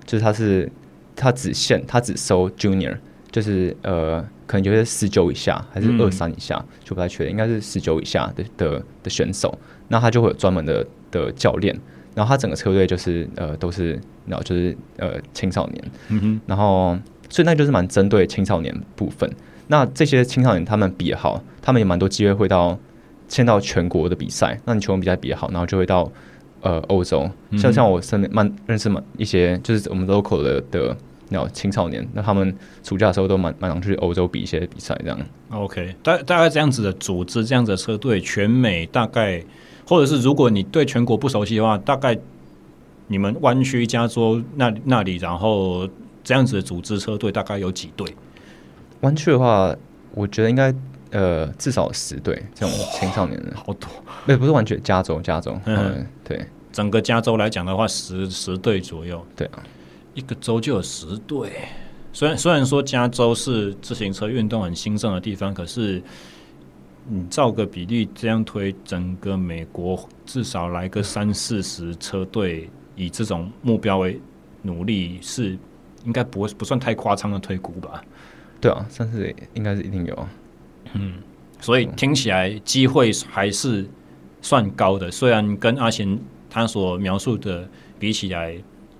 [0.05, 0.71] 就是他是
[1.15, 2.95] 他只限他只收 junior，
[3.31, 11.75] 就是呃可能就是十九以下还是二三以下，嗯、就不太确定，应该是十九以下的的的选手，那他就会有专门的的教练。
[12.17, 13.91] 然后他整个车队就是呃都是，
[14.25, 16.97] 然后就是呃青少年，嗯哼，然后
[17.29, 19.31] 所以那就是蛮针对青少年部分。
[19.67, 22.75] 那这些青少年他们比也好，他们也蛮多机会会到
[23.27, 24.59] 签到全国的比赛。
[24.65, 26.11] 那你全国比赛比得好，然后就会到
[26.61, 27.29] 呃欧洲。
[27.51, 30.97] 嗯、像像我身边蛮认识蛮一些，就是我们 local 的的
[31.29, 32.51] 那种青少年，那他们
[32.83, 35.19] 暑假的时候都蛮蛮想去欧洲比一些比赛这样。
[35.51, 39.43] OK，大大概这样子的组织，这样子的车队，全美大概。
[39.87, 42.17] 或者是如果你对全国不熟悉的话，大概
[43.07, 45.87] 你们湾区加州那那里，然后
[46.25, 48.05] 这样子的组织车队大概有几队？
[48.99, 49.73] 湾区的话，
[50.13, 50.75] 我觉得应该
[51.11, 53.89] 呃至少十队这种青少年的，好多。
[54.25, 59.25] 没不是完全加州，加州嗯，嗯对，整个加州来讲的话，十十队左右。
[59.37, 59.63] 对啊，
[60.13, 61.49] 一个州就有十队。
[62.11, 66.03] 虽然虽然说加州是自行车运动很兴盛的地方，可是。
[67.09, 74.19] 你照个比例这样推，整个美国至少来个三四十车队，以这种目标为
[74.61, 75.57] 努力，是
[76.03, 78.03] 应该不会不算太夸张的推估吧？
[78.59, 80.27] 对啊，三四应该是一定有。
[80.93, 81.13] 嗯，
[81.61, 83.87] 所以听起来机会还是
[84.41, 88.55] 算高的，虽然跟阿贤他所描述的比起来，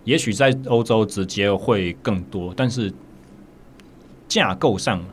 [0.05, 2.93] 也许在欧洲直接会更多，但是
[4.27, 5.03] 架构上。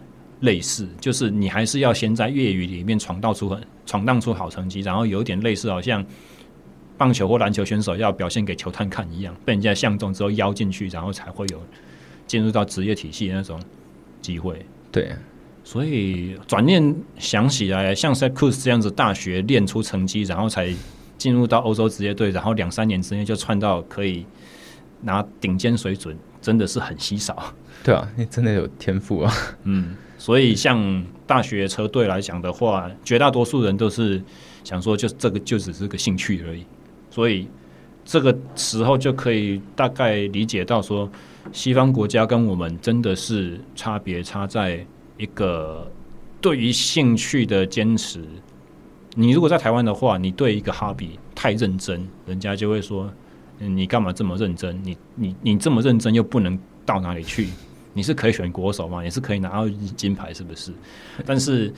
[0.44, 6.04] 类似，就是你还是要先在业余里面闯荡出很闯荡出好成绩，然后有点类似，好像
[6.96, 11.60] 棒球或篮球选手要表现给球探看一样，被人家相中之后邀进去，然后才会有
[12.26, 13.60] 进入到职业体系的那种
[14.20, 14.64] 机会。
[14.92, 15.12] 对，
[15.64, 20.72] 所以转念想起来，像 Sepp Kuss 这样子，大学练出成绩，然后才
[21.16, 24.24] 进入到欧洲职业队，然后两三年之内就窜到可以
[25.00, 27.54] 拿顶尖水准，真的是很稀少。
[27.82, 29.32] 对啊，你真的有天赋啊，
[29.64, 29.96] 嗯。
[30.24, 34.22] 所以，像大学车队来讲的话，绝大多数人都是
[34.64, 36.64] 想说，就这个就只是个兴趣而已。
[37.10, 37.46] 所以，
[38.06, 41.06] 这个时候就可以大概理解到说，
[41.52, 44.82] 西方国家跟我们真的是差别差在
[45.18, 45.86] 一个
[46.40, 48.24] 对于兴趣的坚持。
[49.14, 53.12] 你如果在台湾的话，你对一个 hobby 太认真，人家就会说，
[53.58, 54.80] 你干嘛这么认真？
[54.82, 57.48] 你你你这么认真又不能到哪里去？
[57.94, 59.02] 你是可以选国手嘛？
[59.02, 60.72] 也是可以拿到金牌，是不是？
[61.24, 61.72] 但是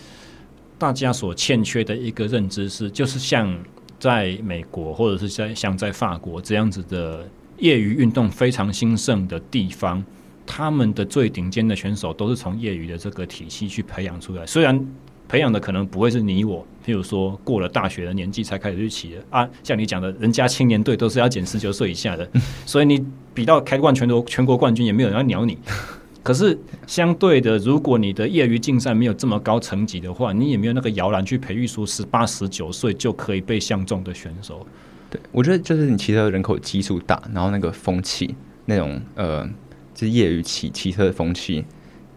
[0.79, 3.57] 大家所欠缺的一个认知是，就是像
[4.01, 7.27] 在美国或者是在像在法国这样子的
[7.59, 10.05] 业余运动非常兴盛的地方，
[10.45, 14.45] 他们的最顶尖的选手都是从业余的这个体系去培养出来。
[14.45, 14.87] 虽然
[15.29, 22.29] 培养的可能不会是你我，譬如说过了大学的年纪才开始去骑的啊，像你讲的，人家青年队都是要减十九岁以下的，
[22.65, 25.59] 所以你比到开冠全国全国冠军，也没有人要鸟你。
[26.27, 34.67] 可是相对的，如果你的业余竞赛没有这么高层级的话，你也没有那个摇篮去培育出十八、十九岁就可以被相中的选手。
[35.09, 38.35] 对，我觉得就是你骑车人口基数大，然后那个风气，
[38.65, 39.49] 那种呃，
[39.95, 41.65] 就是业余骑骑车的风气，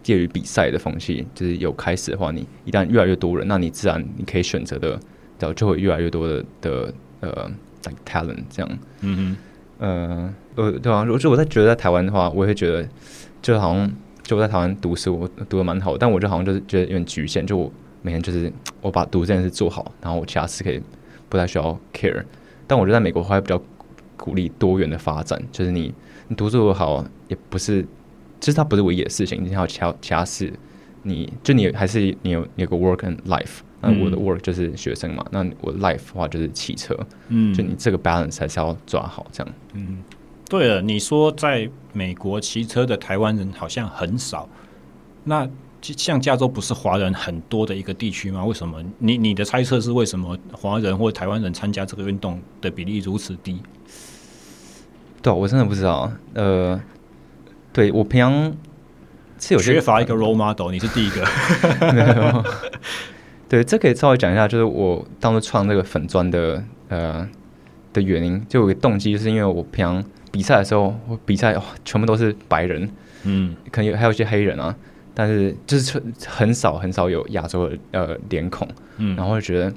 [0.05, 4.89] 业余比赛的风气，就是有开始的话，你一旦越来越多人，那你自然你可以选择的，
[5.37, 7.51] 然后就会越来越多的的呃
[7.85, 8.79] ，like talent 这样。
[9.01, 9.37] 嗯
[9.77, 12.89] 哼，呃，呃，对啊，如果我在觉得在台湾的话，我也会觉得
[13.41, 13.91] 就好像
[14.23, 17.71] 就我在台湾读书，我读的蛮好，但我就好像就是觉得有点局限，就我
[18.01, 20.81] 每天就是我把读这件事做好，然后我其他事可以
[21.27, 22.23] 不太需要 care。
[22.67, 23.61] 但我觉得在美国还比较
[24.15, 25.93] 鼓励多元的发展，就是你
[26.27, 27.81] 你读书好也不是，
[28.39, 30.53] 其实它不是唯一的事情，你还有其他其他事，
[31.03, 33.59] 你就你还是你有你有个 work and life。
[33.81, 36.93] 那我的 work 就是学生嘛，嗯、那我的 life 的话就是汽车，
[37.29, 39.53] 嗯，就你这个 balance 还是要抓好，这样。
[39.73, 39.99] 嗯，
[40.49, 44.49] 对了，你说在美国骑车的台湾人好像很少，
[45.23, 45.47] 那
[45.79, 48.43] 像加州不是华人很多的一个地区吗？
[48.43, 48.83] 为什么？
[48.97, 53.61] 你你的猜测是为什么华人或台湾人参加这个运动的比例如此低？
[55.21, 56.11] 对，我真的不知道。
[56.33, 56.81] 呃，
[57.71, 58.53] 对我平常
[59.39, 61.23] 是有缺乏一个 role model，你是第一个。
[63.47, 67.27] 对，这可以稍微讲一下，就是我当初创这个粉砖的呃
[67.93, 70.03] 的原因，就有个动机，就是因为我平常
[70.39, 72.89] 比赛的时候，我比赛、哦、全部都是白人，
[73.25, 74.73] 嗯，可能有还有一些黑人啊，
[75.13, 78.65] 但是就是很少很少有亚洲的呃脸孔，
[78.99, 79.73] 嗯，然后就觉得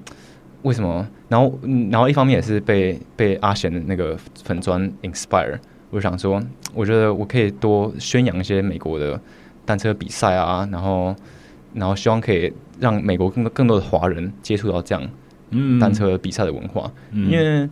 [0.62, 1.04] 为什么？
[1.28, 1.58] 然后
[1.90, 5.58] 然后一方面也是被被阿贤的那个粉砖 inspire，
[5.90, 6.40] 我就想说，
[6.72, 9.20] 我觉得我可以多宣扬一些美国的
[9.64, 11.12] 单车比赛啊，然后
[11.74, 12.52] 然后希望可以。
[12.80, 15.08] 让美国更多更多的华人接触到这样
[15.78, 17.68] 单车比赛的文化，嗯、因为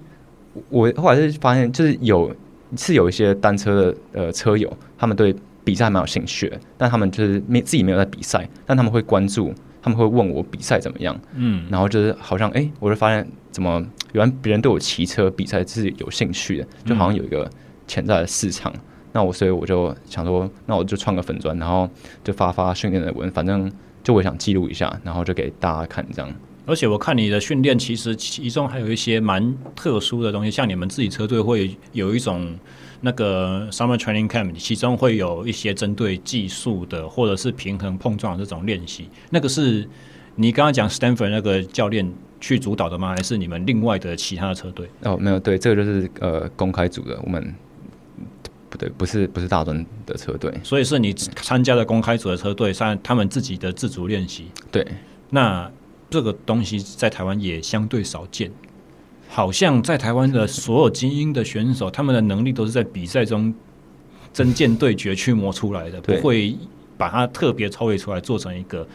[0.69, 2.33] 我后来是发现，就是有
[2.77, 17.49] 是有一些单车的呃车友，他们对比赛蛮有兴趣的，但他们就是没自己没有在比赛，但他们会关注，他们会问我比赛怎么样，嗯，然后就是好像哎、欸，我就发现怎么原来别人对我骑车比赛是有兴趣的，就好像有一个
[17.87, 18.81] 潜在的市场，嗯、
[19.13, 21.89] 那我所以我就想说，那我就创个粉砖，然后
[22.25, 23.71] 就发发训练的文，反正。
[24.03, 26.35] 就我想记录一下，然后就给大家看这样。
[26.67, 32.57] 而且我看你的训练，其实其中还有一些蛮特殊的东西，像你们自己车队会有一种
[33.01, 39.09] 那个 summer training camp，其中会有一些针对技术的或者是平衡碰撞的这种练习。
[39.31, 39.89] 那个是
[40.37, 43.15] 你刚刚讲 Stanford 那个教练去主导的吗？
[43.17, 44.89] 还是你们另外的其他的车队？
[45.03, 47.55] 哦，没有，对，这个就是呃公开组的，我们。
[48.73, 54.47] 不对，不是不是大专的车队，所以是你参加了公开组的车队，上他们自己的自主练习。
[54.71, 54.87] 对，
[55.31, 55.69] 那
[56.11, 58.51] 这个东西在台湾也相对少见，
[59.29, 63.55] 好像在台湾的所有精英的选手，他们的能力都是在比赛中
[64.33, 66.57] 针剑对决去磨出来的，不会
[66.99, 68.87] 把它特别超越出来做成一个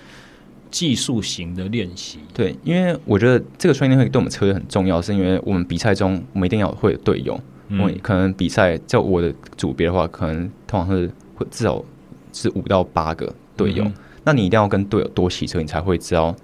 [0.70, 2.20] 技术型的练习。
[2.34, 7.40] 对，因为我觉得这个训练会对我们车队很重要，是因为我们比赛中我们一定要会有队友。
[7.80, 11.84] 我可能比赛在我的组别的话，可能通常是会至少
[12.32, 13.84] 是五到八个队友。
[13.84, 13.94] 嗯、
[14.24, 16.36] 那你一定要跟队友多骑车，你才会知道，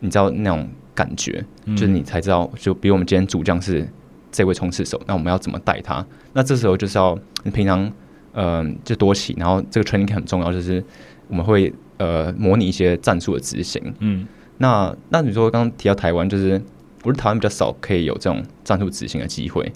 [0.00, 3.86] 你知道那种感觉，嗯、就是你才知道，就比如我们今天主将是
[4.30, 6.04] 这位冲刺手，那我们要怎么带他？
[6.32, 7.84] 那这时候就是要你平常
[8.32, 10.82] 嗯、呃、就多骑，然后这个 training 很重要，就是
[11.28, 13.82] 我们会呃模拟一些战术的执行。
[14.00, 14.26] 嗯，
[14.58, 16.60] 那那你说刚刚提到台湾，就是
[16.98, 19.72] 不是台湾比较少可以有这种战术执行的机会？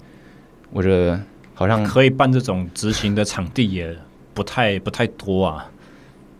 [0.71, 1.19] 我觉得
[1.53, 3.95] 好像可以办这种执行的场地也
[4.33, 5.69] 不太不太多啊，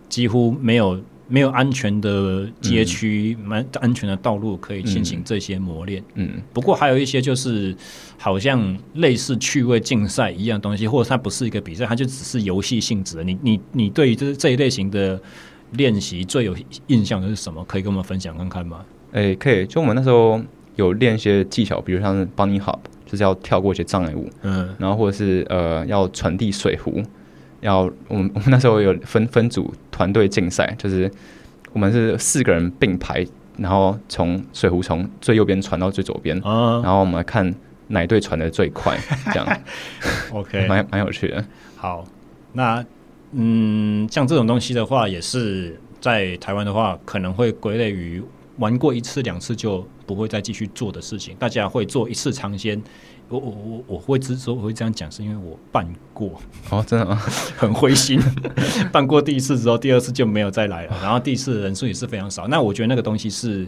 [0.08, 1.02] 几乎没有
[1.32, 6.04] 没有安全的街区，蛮、嗯、安全的道路可以进行这些磨练。
[6.16, 7.76] 嗯，不过还有一些就是
[8.18, 13.24] 好像类似趣味竞赛一样东西，或者它不是一个比赛，它就只是游戏性质的。
[13.24, 15.20] 你你你对于这这一类型的
[15.72, 16.54] 练习最有
[16.88, 17.64] 印象的是什么？
[17.66, 18.86] 可以跟我们分享看看吗？
[19.14, 19.66] 哎、欸，可以。
[19.66, 20.42] 就我们那时候
[20.76, 22.80] 有练一些技巧，比如像是 bunny hop。
[23.04, 27.04] 就是要跳过一些障碍物，嗯，然后或者是呃要传递水壶，
[27.62, 31.10] 要我们我们那时候有分分组团队竞赛，就是
[31.74, 33.26] 我们是四个人并排，
[33.58, 37.54] 然后从水壶从最右边传到最左边，嗯，然后我们来看
[37.88, 38.98] 哪一队传的最快，
[39.34, 39.62] 这样，
[40.34, 41.44] OK，蛮蛮有趣的。
[41.78, 42.04] 好，
[42.54, 42.86] 那
[43.32, 48.22] 嗯，像这种东西的话，也是在台湾的话，可能会归类于。
[48.58, 52.80] 玩过一次两次就不会再继续做的事情，大家会做一次尝鲜。
[53.32, 57.16] 我我我我会之所以会这样讲，是因为我办过哦，真的吗？
[57.58, 58.20] 很灰心。
[58.92, 60.98] 办过第一次之后，第二次就没有再来了。
[61.02, 62.48] 然后第一次的人数也是非常少。
[62.48, 63.68] 那我觉得那个东西是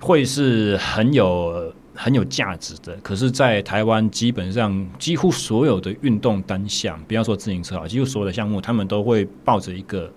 [0.00, 2.96] 会是很有很有价值的。
[3.02, 10.10] 可是，在台湾基本上几乎所有的运动单项，不要说自行车啊，几乎所有的项目，他们都会抱着一个。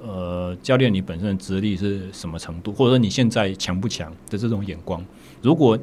[0.00, 2.72] 呃，教练，你本身的资历是什么程度？
[2.72, 5.04] 或者说你现在强不强的这种眼光？
[5.42, 5.76] 如果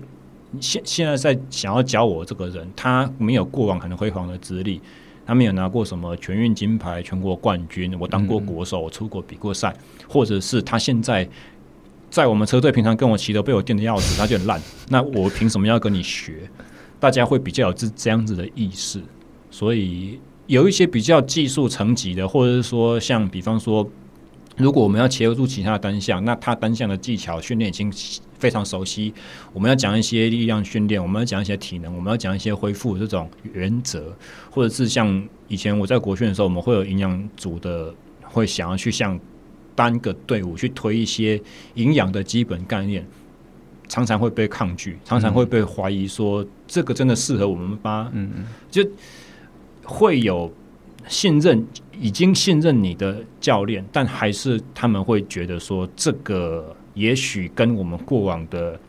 [0.60, 4.82] 现现在在想要教我这个人，他没有过往很辉煌的资历，
[5.26, 9.76] 他没有拿过什么全运金牌、全国冠军，我当过国手，我出国比过赛，
[10.08, 11.28] 或者是他现在
[12.10, 14.62] 在我们车队平常跟我骑的被我电的要死，他就很烂。
[14.90, 16.50] 那我凭什么要跟你学？
[17.00, 19.02] 大家会比较有这这样子的意识，
[19.52, 23.88] 所以有一些比较技术层级的，或者是说像比方说，
[24.56, 27.92] 如果我们要切入其他的单项，那他单项的技巧训练已经
[28.46, 29.12] 非常熟悉。
[29.54, 34.16] 我们要讲一些力量训练，我们要讲一些体能，我们要讲一些恢复这种原则，
[34.52, 37.92] 或者是像以前我在国训的时候，我们会有营养组的
[38.22, 39.20] 会想要去向
[39.74, 41.42] 单个队伍去推一些
[41.74, 43.04] 营养的基本概念，
[43.88, 48.12] 常常会被抗拒，常常会被怀疑说这个真的适合我们吗？
[48.14, 48.88] 嗯嗯，就
[49.84, 50.54] 会有
[51.08, 51.66] 信任，
[52.00, 58.80] 已经信任你的教练，但还是他们会觉得说这个也许跟我们过往的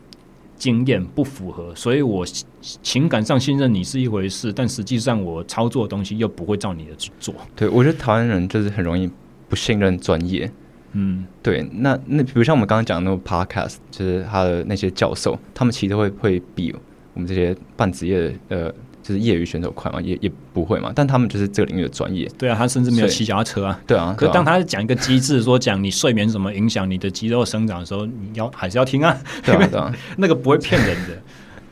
[0.57, 2.25] 经验不符合，所以我
[2.61, 7.35] 情感上信任你是一回事，但实际上我操作的东西又不会照你的去做。
[7.55, 9.07] 对，我觉得台湾人就是很容易
[9.47, 10.51] 不信任专业。
[10.93, 16.73] 嗯，对，那那比如像我们刚刚讲的那个 podcast，就是他的那些教授，他们其实会会比
[17.13, 18.73] 我们这些半职业的呃，
[19.07, 22.29] 就是业余选手快嘛，也也不会嘛，但他们就是这个领域的专业。
[22.37, 23.79] 对啊，他甚至没有骑脚踏车啊。
[23.87, 29.15] 对啊，可当他讲一个机制，说讲你睡眠怎么影响你的肌肉生长的时候，你要还是要听啊。
[29.45, 31.17] 对啊，对啊， 那个不会骗人的。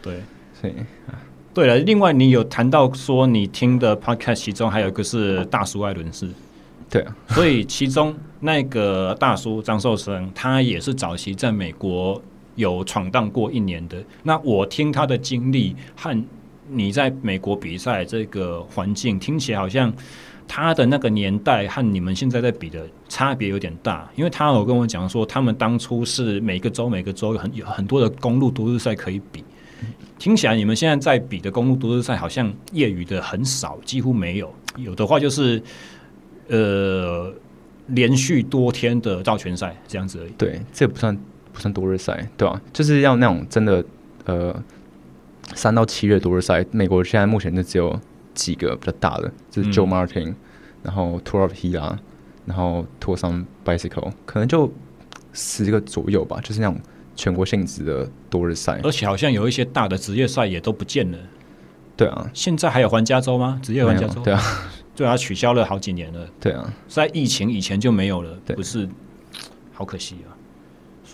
[0.01, 0.21] 对，
[0.61, 0.73] 所以
[1.53, 6.29] 对了，另外你有谈到说你听的 podcast，其中还有一个是大叔艾伦斯。
[6.89, 12.21] 对啊，所以其中那个大叔张寿生，他也是早期在美国
[12.55, 13.97] 有闯荡过一年的。
[14.23, 16.23] 那我听他的经历和
[16.70, 19.93] 你在美国比赛这个环境，听起来好像
[20.47, 24.09] 他的那个年代和你们现在在比的差别有点大。
[24.16, 29.43] 因为他有跟我讲说，他们当初是每个州每个州有很有很多的公路多日赛可以比。
[30.18, 34.53] 听起来你们现在在比的公路多日赛，好像业余的很少，几乎没有。
[34.78, 35.61] 有的话就是。
[36.47, 37.34] 呃，
[37.88, 40.32] 连续多天的绕圈赛这样子而已。
[40.38, 41.18] 对，这不算
[41.51, 43.84] 不算多日赛，对吧、就是要那种真的
[44.26, 44.63] 呃，
[45.54, 46.66] 三到七月多日赛。
[46.72, 48.00] 美国现在目前就只有
[48.34, 50.36] 几个比较大的，就是 Joe Martin，、嗯、
[50.84, 51.98] 然后 Tour of Hila，
[52.46, 54.72] 然后 Tour Some Bicycle，可能就
[55.34, 56.39] 十个左右吧。
[56.41, 56.80] 就是那种
[57.16, 61.18] 全国性质的多日赛，而且好像有一些大的职业赛也都不见了。
[61.96, 63.60] 对啊，现在还有环加州吗？
[63.62, 64.22] 职业环加州？
[64.22, 64.41] 对啊。
[64.96, 66.26] 对啊，取消了好几年了。
[66.39, 68.88] 对啊，在疫情以前就没有了，不是？
[69.74, 70.32] 好可惜啊！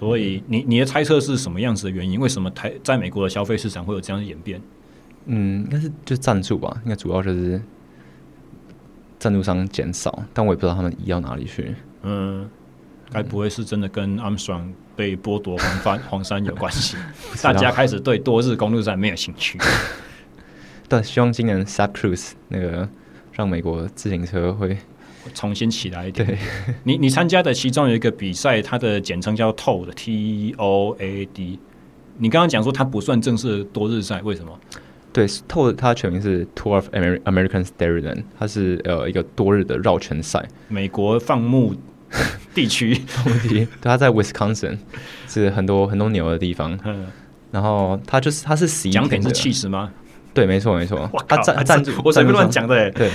[0.01, 2.19] 所以你你的猜测是什么样子的原因？
[2.19, 4.59] 为什么台在美国的消费市场会有这样的演变？
[5.27, 7.61] 嗯，应该是就赞助吧，应该主要就是
[9.19, 11.75] 赞助商减少，但我也不知道他们移到哪里去。
[12.01, 12.49] 嗯，
[13.11, 16.97] 该不会是真的跟 Armstrong 被剥夺黄帆黄山有关系？
[17.43, 19.59] 大家开始对多日公路赛没有兴趣。
[20.89, 22.89] 但希望今年 Zach Cruz 那个。
[23.33, 24.77] 让美国自行车会
[25.33, 26.37] 重新起来一点。
[26.83, 31.59] 你你参加的其中有一个比赛，它的简称叫 TOAD，T O A D。
[32.17, 34.51] 你刚刚讲说它不算正式多日赛，为什么？
[35.13, 40.47] 对，TOAD 它全名是 Tour of American Stadium，它是呃一个多日的绕圈赛。
[40.69, 41.75] 美国放牧
[42.53, 42.97] 地区，
[43.49, 44.77] 对，它在 Wisconsin
[45.27, 46.79] 是很多很多牛的地方。
[46.85, 47.07] 嗯，
[47.51, 49.91] 然后它就是它是十一天的，奖品是起司吗？
[50.33, 51.09] 对，没错，没错。
[51.27, 52.89] 他赞赞助，我随便乱讲的。
[52.91, 53.11] 对，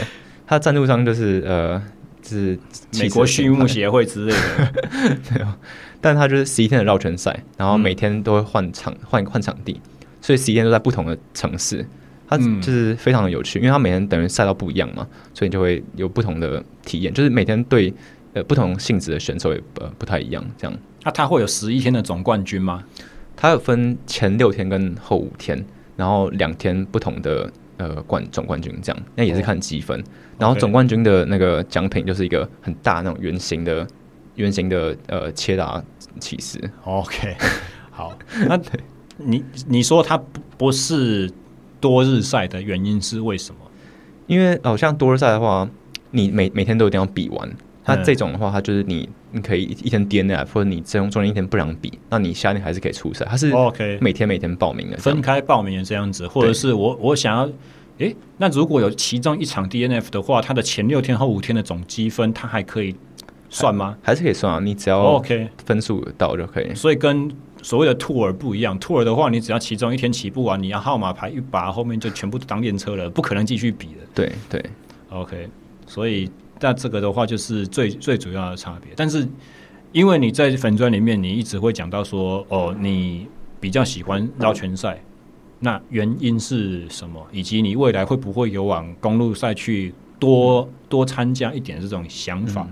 [0.46, 1.95] 他赞助商就是呃，就
[2.28, 2.58] 是
[2.98, 5.16] 美国畜牧协会之类的。
[5.28, 5.56] 对啊，
[6.00, 9.80] 但他就是十一天的绕圈赛，然后每天都会换场换换场地，
[10.20, 11.86] 所以十一天都在不同的城市。
[12.28, 17.14] 他就是非常的有趣，因为他每天等于赛道不一样嘛，所以就会有不同的体验。
[17.14, 17.94] 就是每天对
[18.32, 20.44] 呃不同性质的选手也不不太一样。
[20.58, 22.82] 这样，那他会有十一天的总冠军吗？
[23.36, 25.64] 他有分前六天跟后五天。
[25.96, 29.98] 然后两天不同的呃冠总冠军这样，那也是看积分。
[29.98, 30.08] Oh.
[30.38, 33.86] 然后总冠军的那个奖品就是一个很大那种圆形的
[34.34, 35.82] 圆形的呃切达
[36.20, 36.60] 起司。
[36.84, 37.36] OK，
[37.90, 38.16] 好，
[38.48, 38.60] 那
[39.16, 41.30] 你你说它不不是
[41.80, 43.60] 多日赛的原因是为什么？
[44.26, 45.68] 因为好，像多日赛的话，
[46.10, 47.50] 你每每天都一定要比完。
[47.86, 53.24] 它这种的话，它就是你，你可以一天 DNF，或者你这种中间一天不想比，那你下天还是可以出赛。
[53.30, 57.48] 它是 OK，每天每天报名的，分开报名的这样子，或者是我我想要，
[57.98, 62.92] 诶，那如果有其中一场 DNF 的话，它的前六天后五天的总积分，它还可以
[63.48, 63.96] 算吗？
[64.02, 66.74] 还，是可以算啊，你只要 OK 分数到就可以。
[66.74, 67.30] 所以跟
[67.62, 74.00] 所谓的 Tour 不一样，Tour 的话，你只要其中一天起步完，你要号码牌一拔，后面就全部当练车了，不可能继续比的。
[74.12, 74.64] 对对
[75.10, 75.48] ，OK，
[75.86, 76.28] 所以。
[76.60, 79.26] 那这个的话就是最最主要的差别，但是
[79.92, 83.26] 因为你在粉砖里面，你一直会讲到说，哦，你
[83.60, 85.02] 比较喜欢绕圈赛，
[85.60, 87.26] 那原因是什么？
[87.32, 92.66] 以及你未来会不会有往公路赛去多多参加一点这种想法？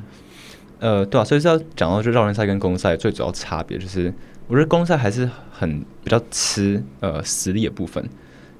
[0.80, 4.12] 呃，对啊，所以是要讲到就绕圈赛跟公路赛最主要差别就是
[4.49, 8.03] 我觉得公路赛还是很比较吃呃实力的部分，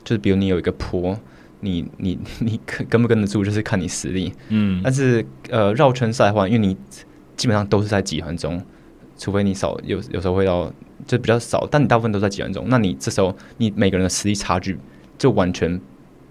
[0.05, 1.19] 就是比如你有一个坡，
[1.65, 4.33] 你你你跟跟不跟得住，就是看你实力。
[4.51, 6.77] 嗯，但是呃绕圈赛的话，因为你
[7.37, 8.63] 基本上都是在集团中，
[9.19, 10.73] 除非你少有有时候会到
[11.07, 14.79] 就比较少，但你大部分都在集团中，那你这时候你每个人的实力差距
[15.19, 15.81] 就完全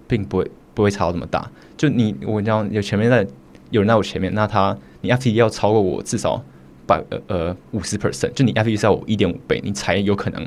[0.07, 1.51] 并不会不会差到这么大。
[1.75, 3.27] 就你我讲有前面在
[3.71, 6.43] 有人在我前面，那他你 FTD 要超过我至少。
[6.85, 10.43] 百呃呃五十 percent，就你 FTD 是要我一点五倍，你才有可能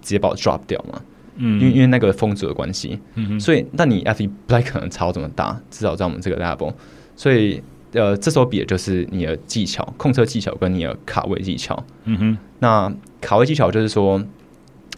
[0.00, 0.98] 直接把我 drop 掉嘛。
[1.36, 6.72] 嗯，因为因为那个风阻的关系，嗯哼，所以那你 FTD 不太可能超这么大，至少在我们这个 level。
[7.16, 7.62] 所以
[7.92, 11.82] 呃，这时候比的就是你的技巧，控车技巧跟你的卡位技巧。
[12.04, 14.22] 嗯哼，那卡位技巧就是说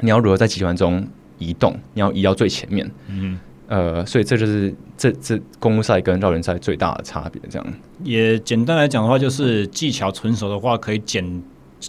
[0.01, 1.07] 你要如何在集团中
[1.39, 2.91] 移动，你要移到最前面。
[3.09, 3.39] 嗯哼。
[3.69, 7.43] 呃，所以这就是这这公路赛跟绕人赛最大的差别。
[7.51, 7.75] 这样
[8.05, 11.43] 也简单来讲的话，就是技巧纯熟的话，可以减，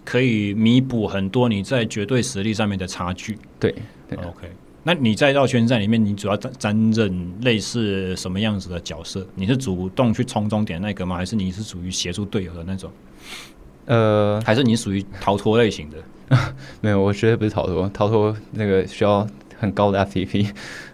[0.04, 3.38] 可以弥补很多你在绝对实力上面的差距。
[3.60, 3.76] 对，
[4.10, 4.52] 对，OK。
[4.84, 9.26] 那你在绕圈赛里面，你主要担担任类似什么样子的角色？
[9.36, 11.18] 你是主动去冲终点那个吗？
[11.18, 12.90] 还是你是属于协助队友的那种？
[13.86, 15.98] 呃，还是你属于逃脱类型的？
[16.82, 19.28] 没有，我绝对不是逃脱，逃脱那个需要
[19.58, 20.50] 很高的 FTP。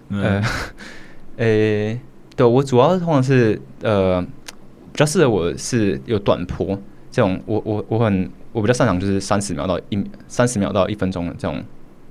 [0.10, 0.42] 呃，
[1.38, 2.00] 诶、欸，
[2.36, 6.80] 对，我主要通常是呃，比较适合我是有短坡
[7.12, 11.64] 这种，我我我很我比较擅长就是三十秒到一三十秒到一分钟的这种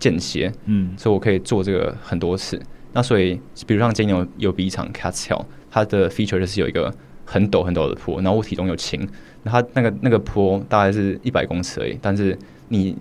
[0.03, 2.61] 间歇，嗯，所以我可以做这个很多次。
[2.93, 6.93] 那所以，比如像今年有有比一场 CATSHELL，它的 feature 就是有一个
[7.25, 9.09] 很陡很陡的坡，然后我体重又轻，
[9.45, 12.37] 那它那个那个坡大概是一百公尺而已，但是
[12.69, 12.97] 你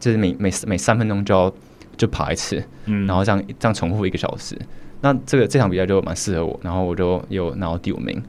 [0.00, 1.52] 就是每每每三分钟就要。
[1.98, 4.56] 就爬一次，嗯，然后这样这样重复一个小时，
[5.00, 8.22] 那这个这场比赛就蛮适合我，然后我就有拿到第五名，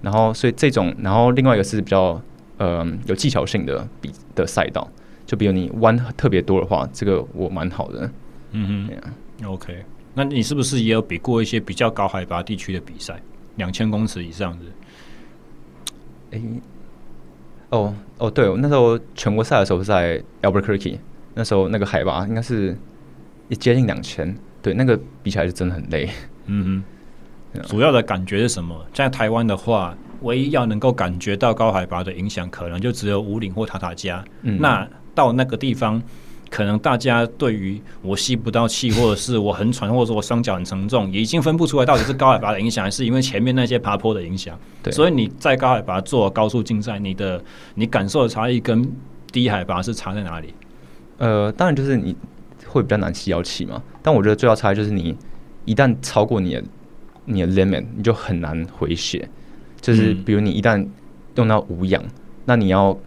[0.00, 2.20] 然后所以这种，然后另外一个是比较
[2.56, 4.90] 呃有技巧性的比的赛道，
[5.26, 8.10] 就比如你弯特别多的话，这个我蛮好的，
[8.52, 13.20] 嗯哼，OK，那你是不是也有比过一些比较高海拔地区的比赛，
[13.56, 14.64] 两千公尺以上的？
[16.32, 16.42] 哎，
[17.70, 20.98] 哦哦，对，我那时候全国赛的时候是在 Albuquerque，
[21.34, 22.76] 那时候那个海拔应该是。
[23.48, 26.08] 也接近两千，对，那个比起来是真的很累。
[26.46, 26.82] 嗯
[27.52, 28.74] 哼， 主要的感觉是什么？
[28.94, 34.24] 在台湾的话，唯一要能够感觉到高海拔的影响，可能就只有五岭或塔塔加。
[34.40, 36.02] 嗯，那到那个地方，
[36.50, 44.58] 可能大家对于我吸不到气，或者是我很喘，或者说我双脚很沉重，也已经分不出来到底是高海拔的影响，还是因为前面那些爬坡的影响。
[44.82, 47.42] 对，所以你在高海拔做高速竞赛，你的
[47.74, 48.90] 你感受的差异跟
[49.30, 50.54] 低海拔是差在哪里？
[51.18, 52.16] 呃，当然就是你。
[52.64, 55.14] 会比较难吸到气嘛，但我觉得最大差异就是你
[55.66, 56.64] 一旦超过你的
[57.26, 59.28] 你的 limit，你就很难回血。
[59.78, 60.86] 就是比如你一旦
[61.34, 62.02] 用到无氧，
[62.46, 62.98] 那你要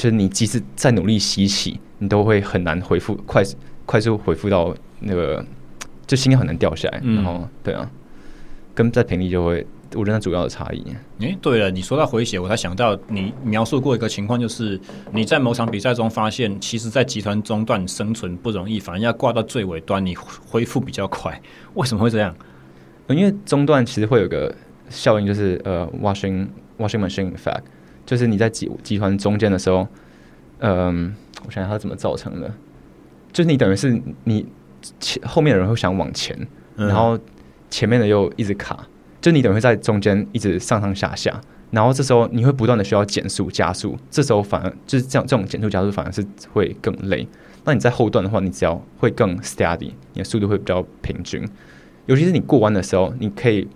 [0.00, 3.42] 就是你即使再努力吸气，你都会很难回复快
[3.84, 5.44] 快速回复到那个，
[6.06, 7.02] 就心跳很难掉下来。
[7.04, 7.86] 然后对啊，
[8.74, 9.66] 跟在平地就会。
[9.96, 10.84] 我觉得主要的差异。
[11.18, 14.80] 诶，对了，你说到回血，我才想到你描述过一个情况，就是
[15.10, 21.42] 你在某场比赛中发现，其实，在集团中段生存不容易，反而要挂到最尾端，你恢复比较快。
[21.74, 22.32] 为什么会这样？
[23.08, 24.54] 因为中段其实会有个
[24.88, 26.46] 效应，就是呃，washing
[26.78, 27.62] washing machine effect，
[28.10, 29.86] 就是你在集集团中间的时候，
[30.58, 32.52] 嗯、呃，我想想它怎么造成的，
[33.32, 34.44] 就是你等于是你
[34.98, 36.36] 前后面的人会想往前，
[36.74, 37.16] 嗯、然后
[37.70, 38.84] 前面的又一直卡。
[39.20, 41.40] 就你等于会在中间一直上上下下，
[41.70, 47.24] 然后这时候你会不断的需要减速加速，这时候反而就是这样，这种减速加速反而是会更累。
[47.64, 51.48] 那你在后段的话，你只要会更 steady，你的速度会比较平均。
[52.06, 53.68] 尤其是你过弯的时候，你可以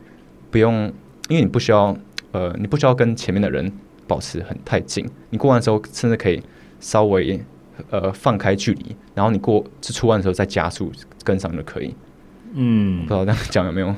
[0.51, 0.93] 不用，
[1.28, 1.97] 因为你不需要
[2.32, 3.70] 呃，你不需要跟前面的人
[4.07, 5.09] 保持很太近。
[5.30, 6.42] 你过弯的时候，甚至可以
[6.80, 7.40] 稍微
[7.90, 10.90] 呃放开距离，然后你过就出弯的时候再加速
[11.22, 11.94] 跟上就可以。
[12.55, 13.94] 嗯，不知道这样讲有没有？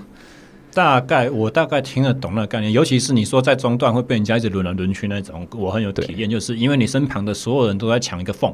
[0.72, 8.52] 大概我大概听得懂那个概念，尤其是你说在中段会被人家一直轮来轮去那种，我很有体验，就是因为你身旁的所有人都在抢一个缝，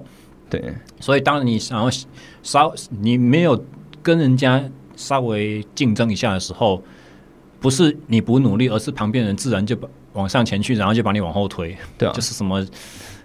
[0.49, 1.91] 对，所以当你想要
[2.45, 3.65] 稍你没有
[4.03, 4.63] 跟人家
[4.95, 6.81] 稍微竞争一下的时候，
[7.59, 12.65] 不是你不努力，而是旁边人自然就把往上前去，然后就把你往后推，对啊，就是什么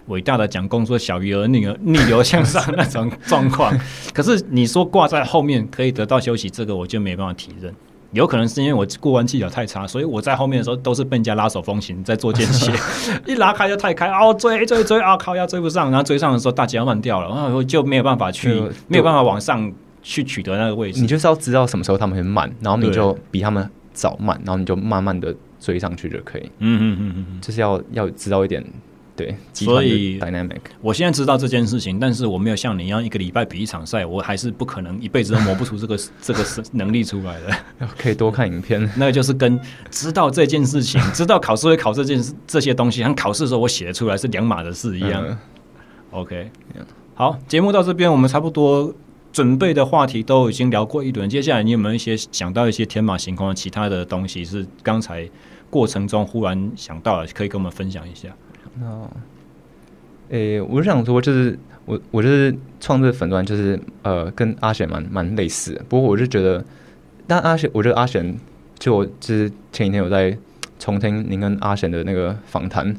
[0.06, 3.78] 伟大的蒋公说小鱼儿逆流 逆流向上那种状况。
[4.14, 7.74] 可是你说挂在后面可以得到休息，这个我就没办法体认。
[8.12, 12.72] 有可能是因为我过弯技巧太差，所以我在后面的时候都是被人家拉手风琴在做间歇，
[13.28, 19.70] 一拉开就太开，哦追追追啊靠，要追不上，然后追上的时候大脚慢掉了，然后就没有办法去没有办法往上
[20.02, 21.02] 去取得那个位置。
[21.02, 26.50] 你就是要知道什么时候他们会慢，然后你就比他们早慢，然后你就慢慢的追上去就可以。
[26.58, 28.64] 嗯嗯嗯嗯，就是要要知道一点
[29.16, 30.60] 对，所以 dynamic。
[30.80, 37.86] 我现在知道这件事情，但是我没有像你一样一个礼拜比一场赛，我还是不可能一辈子都磨不出这个 这个能力出来的。
[37.98, 39.58] 可以多看影片， 那个就是跟
[39.90, 45.24] 知道这件事情，知道考试会考这件事这些东西，像考试的时候我写的出来是两码的事一样。
[45.26, 45.36] 嗯、
[46.12, 46.50] OK，
[47.14, 48.94] 好，节目到这边，我们差不多
[49.32, 55.28] 准备的话题都已经聊过一轮，接下来你有没有一些想到一些天马行空的其他的东西，是刚才
[55.70, 58.28] 过程中忽然想到了，可以跟我们分享一下？
[58.82, 59.10] 哦，
[60.30, 65.84] 诶、我是想说，就是我，我就是创这粉专，就是呃，跟阿贤蛮蛮类似的。
[65.88, 66.64] 不过，我是觉得，
[67.26, 68.36] 但阿贤，我觉得阿贤，
[68.78, 70.36] 就我就是前几天有在
[70.78, 72.94] 重听您跟阿贤的那个访谈，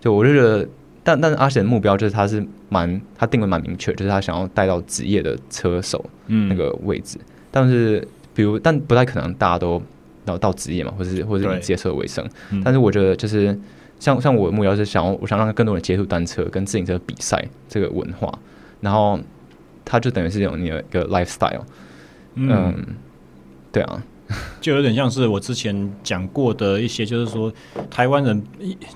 [0.00, 0.68] 就我就觉得，
[1.02, 7.18] 但但是阿贤的目标就是他是蛮，他定位蛮明确，就是他想要带到职业的车手那个位置。
[7.20, 9.82] 嗯、但是，比如，但不太可能大家都
[10.24, 12.28] 到到职业嘛，或是或是以接车为生。
[12.50, 13.58] 嗯、但是，我觉得就是。
[14.02, 18.36] 像像我的目标是想要，我想让更多人接触单车跟自行车比赛这个文化，
[18.80, 19.16] 然后
[19.84, 21.60] 他就等于是有你的一个 lifestyle，
[22.34, 22.86] 嗯，嗯，
[23.70, 24.02] 对啊，
[24.60, 27.52] 就有点像是我之前讲过的一些，就是说
[27.90, 28.42] 台湾人，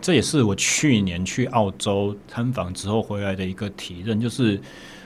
[0.00, 4.60] 这也是我去年去澳洲参访之后回来的一个体认，就是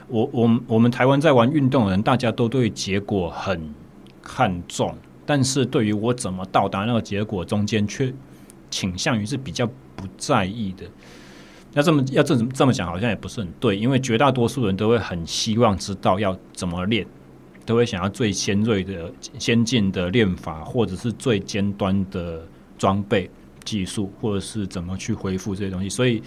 [0.07, 3.73] 我我我们台湾在玩运动的人，大家都对结果很
[4.21, 8.13] 看重，但是对于我怎么到达那个结果中间，却
[8.69, 9.69] 倾向于是比较。
[9.93, 10.83] 不在意的，
[11.73, 17.05] 那这么要这么这么讲，好像也不是很对，因为绝大多数人都会很希望知道要怎么练，
[17.65, 22.45] 都会想要最先锐的、先进的练法，或者是最尖端的
[22.77, 23.29] 装备
[23.63, 25.89] 技术，或者是怎么去恢复这些东西。
[25.89, 26.21] 所以，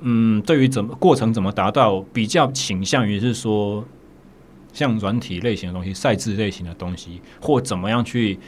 [0.00, 3.84] 嗯，对于怎么过程怎么达到，比较倾向于是说，
[4.72, 8.38] 像软体类型的东西、赛制类型的东西，或怎么样去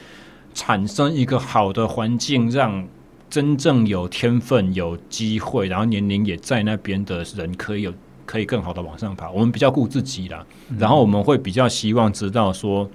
[0.53, 2.87] 产生一个好的环境，让。
[3.29, 7.93] 真正有天分、有机会，然后年龄也在那边的人，可以有
[8.31, 9.29] 可以更好的往上爬。
[9.29, 10.45] 我们比较顾自己啦，
[10.79, 12.89] 然后我们会比较希望知道说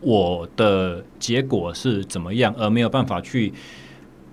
[0.00, 3.52] 我的结果是怎么样，而没有办法去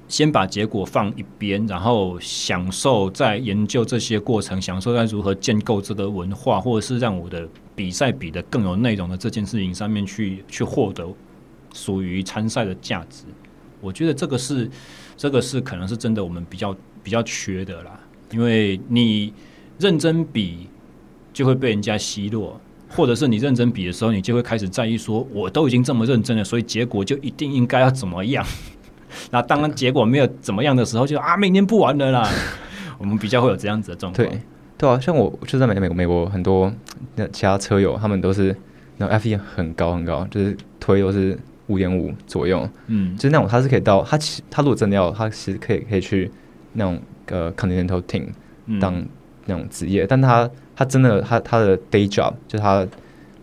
[0.07, 11.07] 先把结果放一边，然后享受在研究这些过程，享受在如何建构这个文化，或者是让我的比赛比得更有内容的这件事情上面去去获得
[11.71, 13.25] 属于参赛的价值。
[13.79, 14.67] 我觉得这个是，
[15.15, 17.99] 这个是可能是真的，我们比较比较缺的啦。
[18.31, 19.31] 因为你
[19.80, 20.67] 认真比，
[21.34, 22.59] 就会被人家奚落；
[22.89, 28.45] 或者是你认真比的时候，你就会开始在意说，我都已经这么认真了，所以结果就一定应该要怎么样。
[29.32, 32.30] 那当然结果没有怎么样的时候就，就啊，明年不玩了啦。
[32.97, 34.28] 我们比较会有这样子的状况。
[34.28, 34.39] 对，
[34.78, 36.74] 对啊，像我就在美美国，美国很多
[37.15, 38.55] 那其他车友，他们都是
[38.97, 41.38] 那 FE 很高很高，就是推都是。
[41.67, 46.30] 五点五左右，嗯，就是那种他是可以到他其他如果真的要他其实可以可以去
[46.74, 48.26] 那种呃 Continental Team
[48.82, 49.01] 当
[49.45, 52.87] 那种职业，嗯、但他他真的他他的 day job 就是他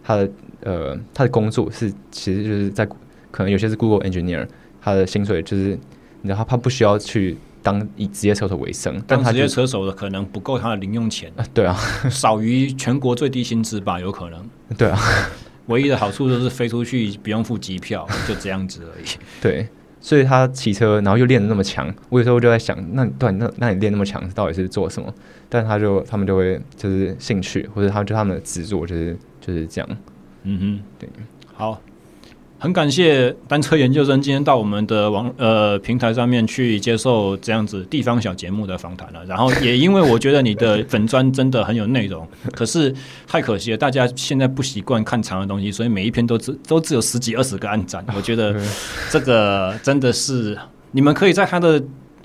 [0.02, 0.30] 他的
[0.62, 2.86] 呃他的工作是其实就是在
[3.30, 4.46] 可能有些是 Google Engineer，
[4.80, 5.78] 他的薪水就是
[6.22, 11.74] 你知道他他不需要去当以职业车手为生，但他职业车手的可能不够他的零用钱，啊对啊，
[12.10, 14.98] 少于全国最低薪资吧，有可能，对啊。
[15.66, 19.04] 唯一的好处就是飞出去不用付机票，就这样子而已。
[19.40, 19.68] 对，
[20.00, 25.14] 所以他骑车，然后又练得那么强，我有时候就在想，那对，那那你练那么强，到底是做什么？
[25.50, 29.98] 但他就他们就会就是兴趣，或者他们就他们的执着就是就是这样。
[30.44, 31.06] 嗯哼，对，
[31.52, 31.78] 好。
[32.62, 42.94] 很感谢单车研究生今天到我们的网呃平台上面去接受这样子地方小节目的访谈了，然后也因为我觉得你的粉砖真的很有内容， 可是
[43.26, 48.54] 太可惜了，大家现在不习惯看长的东西，所以每一篇都只都只有十几二十个按赞，我觉得
[49.10, 50.54] 这个真的是
[50.90, 51.82] 你们可以在他的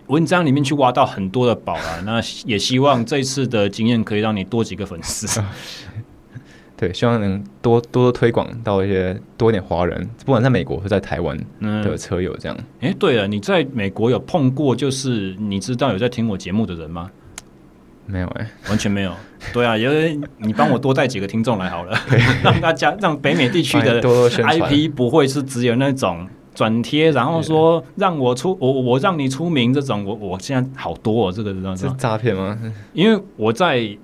[0.08, 5.41] 文章里面去挖到很多的宝啊， 那也希望这一次的经验可以让你多几个粉丝。
[6.78, 12.58] 对，希望能多多推广到一些多一点华人，不管在美国或在台湾的车友这样。
[12.82, 17.10] 哎、嗯，对了，你在美国有碰过就是你知道有在听我节目的人吗？
[18.08, 19.14] 没有哎、欸，完全没有。
[19.53, 21.97] 对啊，因为你帮我多带几个听众来好了，
[22.43, 32.58] 让大家让北美地区的 IP 不会是只有那种转贴，然后说让我出我我让你出名这种，我我现在好多哦，这个知道是诈骗吗？
[32.93, 33.95] 因为我在。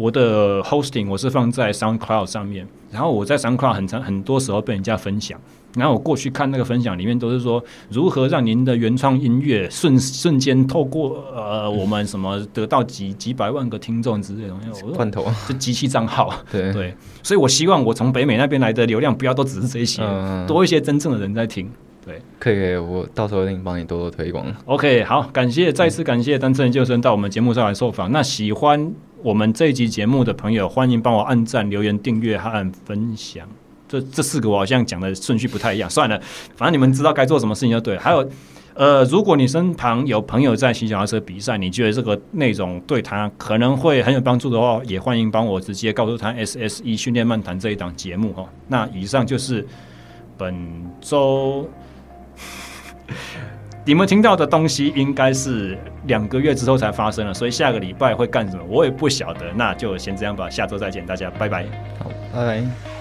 [0.00, 5.36] 我的 hosting 我是放在 SoundCloud 上面，然后我在 SoundCloud 很长很多时候被人家分享，
[5.74, 21.70] 然后我过去看那个分享里面都是说如何让您的原创音乐瞬瞬间透过呃我们什么得到几几百万个听众之类的东西，我罐头就机器账号，对 对，所以我希望我从北美那边来的流量不要都只是这些，嗯、多一些真正的人在听。
[22.04, 24.46] 对，可以，可以，我到时候一定帮你多多推广。
[24.64, 28.10] OK，好，感谢，再次感谢单车研究生到我们节目上来受访。
[28.10, 28.90] 那喜欢
[29.22, 33.46] 我们这一集节目的朋友，欢迎帮我按赞、留言、订阅和按分享。
[33.88, 36.20] 这这四个我好像讲的顺序不太一样，算了，
[36.56, 38.00] 反正你们知道该做什么事情就对了。
[38.00, 38.28] 还有。
[38.74, 48.48] 呃，如果你身旁有朋友在骑脚踏车比赛，你觉得这个内容对他可能会很有帮助的话，也欢迎帮我直接告诉他 SSE 训练漫谈这一档节目哈。
[48.68, 49.66] 那以上就是
[50.36, 50.54] 本
[51.00, 51.68] 周
[53.84, 55.76] 你们听到的东西，应该是
[56.06, 59.52] 两个月之后才发生了，所以下个礼拜会干什么，我也不晓得。
[59.56, 61.64] 那就先这样吧，下周再见，大家拜拜。
[62.32, 62.97] 拜拜。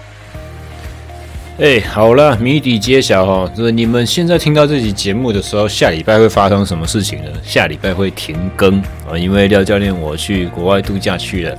[1.60, 7.32] 哎，好了，谜底揭晓哈，就是你们现在听到这集节目的时候，下礼拜会发生什么事情呢？
[7.43, 8.80] 下礼拜会停更
[9.10, 11.58] 啊，因为廖教练我去国外度假去了，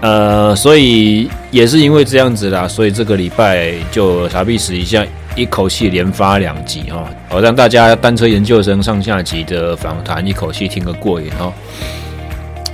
[0.00, 5.04] 呃，所以也是因为这样子啦，所以这个礼拜就啥必死一下，
[5.36, 11.52] 一口气连发两集哈，好让大家单车研究生上下集的访谈一口气听个过瘾哈。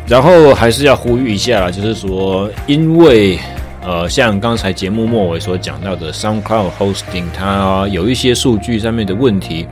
[0.07, 3.37] 然后还是要呼吁一下，就是说，因为。
[3.83, 9.67] 呃，像刚才节目末尾所讲到的 SoundCloud Hosting，它有一些数据上面的问题，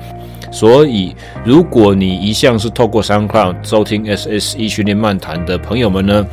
[0.51, 6.27] 所以如果你一向是透过 SoundCloud 收听 SSE 训练漫谈的朋友们呢，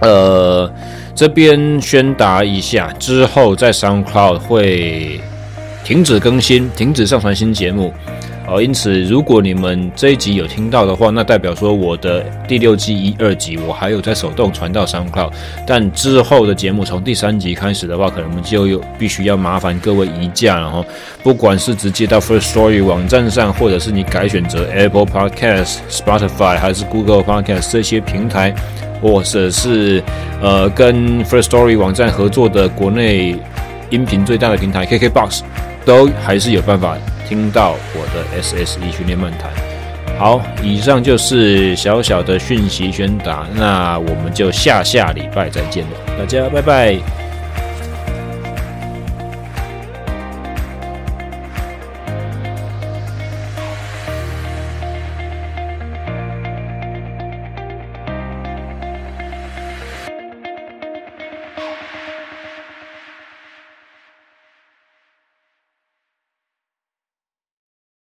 [0.00, 0.72] 呃，
[1.14, 5.20] 这边宣达一下，之后在 SoundCloud 会
[5.84, 7.92] 停止更新，停止上传新节目。
[8.52, 15.30] 哦，因此，如果你们这一集有听到的话，那代表说我的第六季一二集我还有在手动传到 SoundCloud，
[15.64, 20.84] 但之后的节目从第三集开始的话，可能我们就有必须要麻烦各位移驾了哈。
[21.22, 28.52] 不管是直接到 First Story 网站上，或者是你改选择 Apple Podcast、Spotify 还是 Google Podcast 这些平台，
[29.00, 30.02] 或者是
[30.42, 33.36] 呃跟 First Story 网站合作的国内
[33.90, 35.42] 音频最大的平台 KKBox，
[35.84, 36.98] 都还是有办法。
[37.30, 39.52] 听到我的 SSE 训练漫谈，
[40.18, 47.19] 好，以上就是小小的讯息宣达，那我们就下下礼拜再见了，大家拜拜。